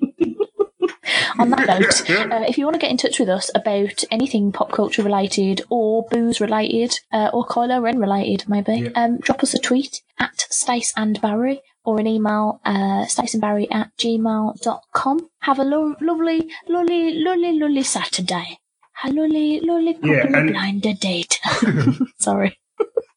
On 1.38 1.50
that 1.50 1.66
note, 1.66 2.10
uh, 2.32 2.44
if 2.48 2.58
you 2.58 2.64
want 2.64 2.74
to 2.74 2.80
get 2.80 2.90
in 2.90 2.96
touch 2.96 3.18
with 3.20 3.28
us 3.28 3.50
about 3.54 4.02
anything 4.10 4.50
pop 4.52 4.72
culture 4.72 5.02
related 5.02 5.62
or 5.70 6.04
booze 6.10 6.40
related 6.40 6.98
uh, 7.12 7.30
or 7.32 7.46
Kylo 7.46 7.80
Ren 7.80 7.98
related, 7.98 8.48
maybe, 8.48 8.80
Yeah. 8.80 8.90
um, 8.96 9.18
drop 9.18 9.42
us 9.42 9.54
a 9.54 9.58
tweet 9.58 10.02
at 10.18 10.46
Stace 10.50 10.92
and 10.96 11.20
Barry 11.20 11.60
or 11.84 12.00
an 12.00 12.06
email, 12.06 12.60
uh, 12.64 13.04
staceandbarry 13.06 13.68
at 13.72 13.90
gmail.com. 13.98 15.28
Have 15.40 15.58
a 15.58 15.64
lo- 15.64 15.94
lovely, 16.00 16.50
lovely, 16.68 17.14
lovely, 17.22 17.58
lovely 17.58 17.82
Saturday. 17.82 18.58
A 19.04 19.08
lovely, 19.12 19.60
lovely, 19.60 19.96
Yeah, 20.02 20.22
couple 20.22 20.36
and- 20.36 20.50
blind 20.50 20.82
date. 21.00 21.38
Sorry. 22.18 22.58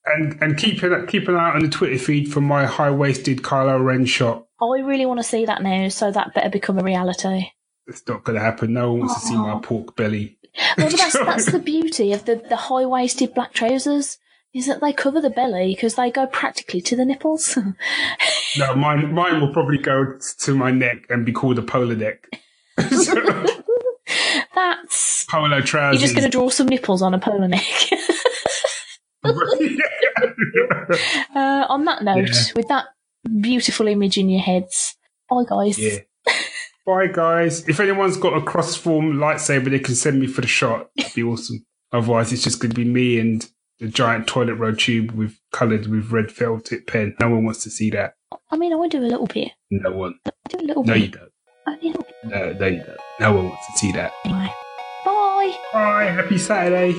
And 0.06 0.42
and 0.42 0.58
keep 0.58 0.82
an 0.84 1.06
keep 1.08 1.28
an 1.28 1.36
eye 1.36 1.50
out 1.50 1.56
on 1.56 1.62
the 1.62 1.70
Twitter 1.70 1.98
feed 1.98 2.32
for 2.34 2.42
my 2.42 2.66
high 2.66 2.90
waisted 2.90 3.44
Kylo 3.44 3.84
Ren 3.84 4.06
shot. 4.06 4.46
I 4.60 4.80
really 4.80 5.06
want 5.06 5.20
to 5.20 5.24
see 5.24 5.46
that 5.46 5.62
now, 5.62 5.90
so 5.90 6.12
that 6.12 6.34
better 6.34 6.50
become 6.50 6.80
a 6.80 6.84
reality. 6.84 7.50
It's 7.92 8.08
not 8.08 8.24
going 8.24 8.38
to 8.38 8.44
happen. 8.44 8.74
No 8.74 8.92
one 8.92 9.02
wants 9.02 9.22
to 9.22 9.28
see 9.28 9.36
my 9.36 9.60
pork 9.62 9.96
belly. 9.96 10.38
Well, 10.78 10.90
that's 10.90 11.14
that's 11.14 11.52
the 11.52 11.60
beauty 11.74 12.12
of 12.14 12.26
the, 12.26 12.42
the 12.50 12.56
high 12.56 12.86
waisted 12.86 13.34
black 13.34 13.54
trousers 13.54 14.18
is 14.54 14.68
that 14.68 14.82
they 14.82 14.92
cover 14.92 15.22
the 15.22 15.30
belly 15.30 15.74
because 15.74 15.96
they 15.96 16.12
go 16.12 16.28
practically 16.28 16.82
to 16.82 16.96
the 16.96 17.06
nipples. 17.06 17.58
No, 18.58 18.76
mine 18.76 19.14
mine 19.14 19.40
will 19.40 19.54
probably 19.54 19.78
go 19.78 20.18
to 20.40 20.56
my 20.56 20.72
neck 20.72 21.06
and 21.10 21.26
be 21.26 21.32
called 21.32 21.58
a 21.58 21.62
polar 21.62 21.96
neck. 21.96 22.28
That's 24.54 25.26
polo 25.30 25.62
trousers. 25.62 26.02
you're 26.02 26.06
just 26.08 26.16
going 26.16 26.30
to 26.30 26.38
draw 26.38 26.50
some 26.50 26.68
nipples 26.68 27.02
on 27.02 27.14
a 27.14 27.20
polo 27.20 27.48
neck. 27.48 27.64
uh, 29.24 29.32
on 31.70 31.86
that 31.86 32.04
note, 32.04 32.28
Yeah. 32.30 32.52
with 32.56 32.68
that 32.68 32.86
beautiful 33.40 33.88
image 33.88 34.18
in 34.18 34.30
your 34.30 34.42
heads, 34.42 34.96
bye 35.30 35.44
guys. 35.48 35.80
yeah. 35.80 36.00
Bye, 36.86 37.08
guys. 37.08 37.68
If 37.68 37.80
anyone's 37.80 38.18
got 38.18 38.36
a 38.36 38.42
cross 38.42 38.76
form 38.76 39.14
lightsaber, 39.14 39.70
they 39.70 39.80
can 39.80 39.96
send 39.96 40.20
me 40.20 40.28
for 40.28 40.42
the 40.42 40.48
shot. 40.48 40.90
That'd 40.98 41.14
be 41.14 41.24
awesome. 41.24 41.66
Otherwise, 41.92 42.32
it's 42.34 42.44
just 42.44 42.60
going 42.60 42.72
to 42.72 42.76
be 42.76 42.86
me 42.86 43.20
and 43.20 43.48
the 43.80 43.88
giant 43.88 44.28
toilet 44.28 44.56
roll 44.56 44.76
tube 44.76 45.12
with 45.12 45.40
coloured 45.52 45.88
with 45.88 46.12
red 46.12 46.32
velvet 46.32 46.88
pen. 46.88 47.16
No 47.20 47.30
one 47.30 47.46
wants 47.46 47.64
to 47.64 47.70
see 47.70 47.90
that. 47.92 48.14
I 48.50 48.58
mean, 48.58 48.74
I 48.74 48.76
would 48.76 48.92
do 48.92 49.00
a 49.00 49.06
little 49.06 49.28
bit. 49.28 49.52
No 49.70 49.92
one. 49.92 50.16
do 50.50 50.58
a 50.58 50.64
little 50.64 50.84
bit. 50.84 50.88
No, 50.88 50.94
bit. 50.94 51.04
you 51.04 51.10
don't. 51.10 51.32
Little 51.84 52.04
bit. 52.04 52.16
No, 52.24 52.54
no, 52.54 52.66
you 52.68 52.84
don't. 52.84 53.00
No 53.20 53.34
one 53.34 53.50
wants 53.50 53.66
to 53.68 53.78
see 53.78 53.92
that. 53.94 54.14
Anyway, 54.26 54.54
bye. 55.06 55.56
Bye. 55.74 56.06
Happy 56.06 56.38
Saturday. 56.38 56.96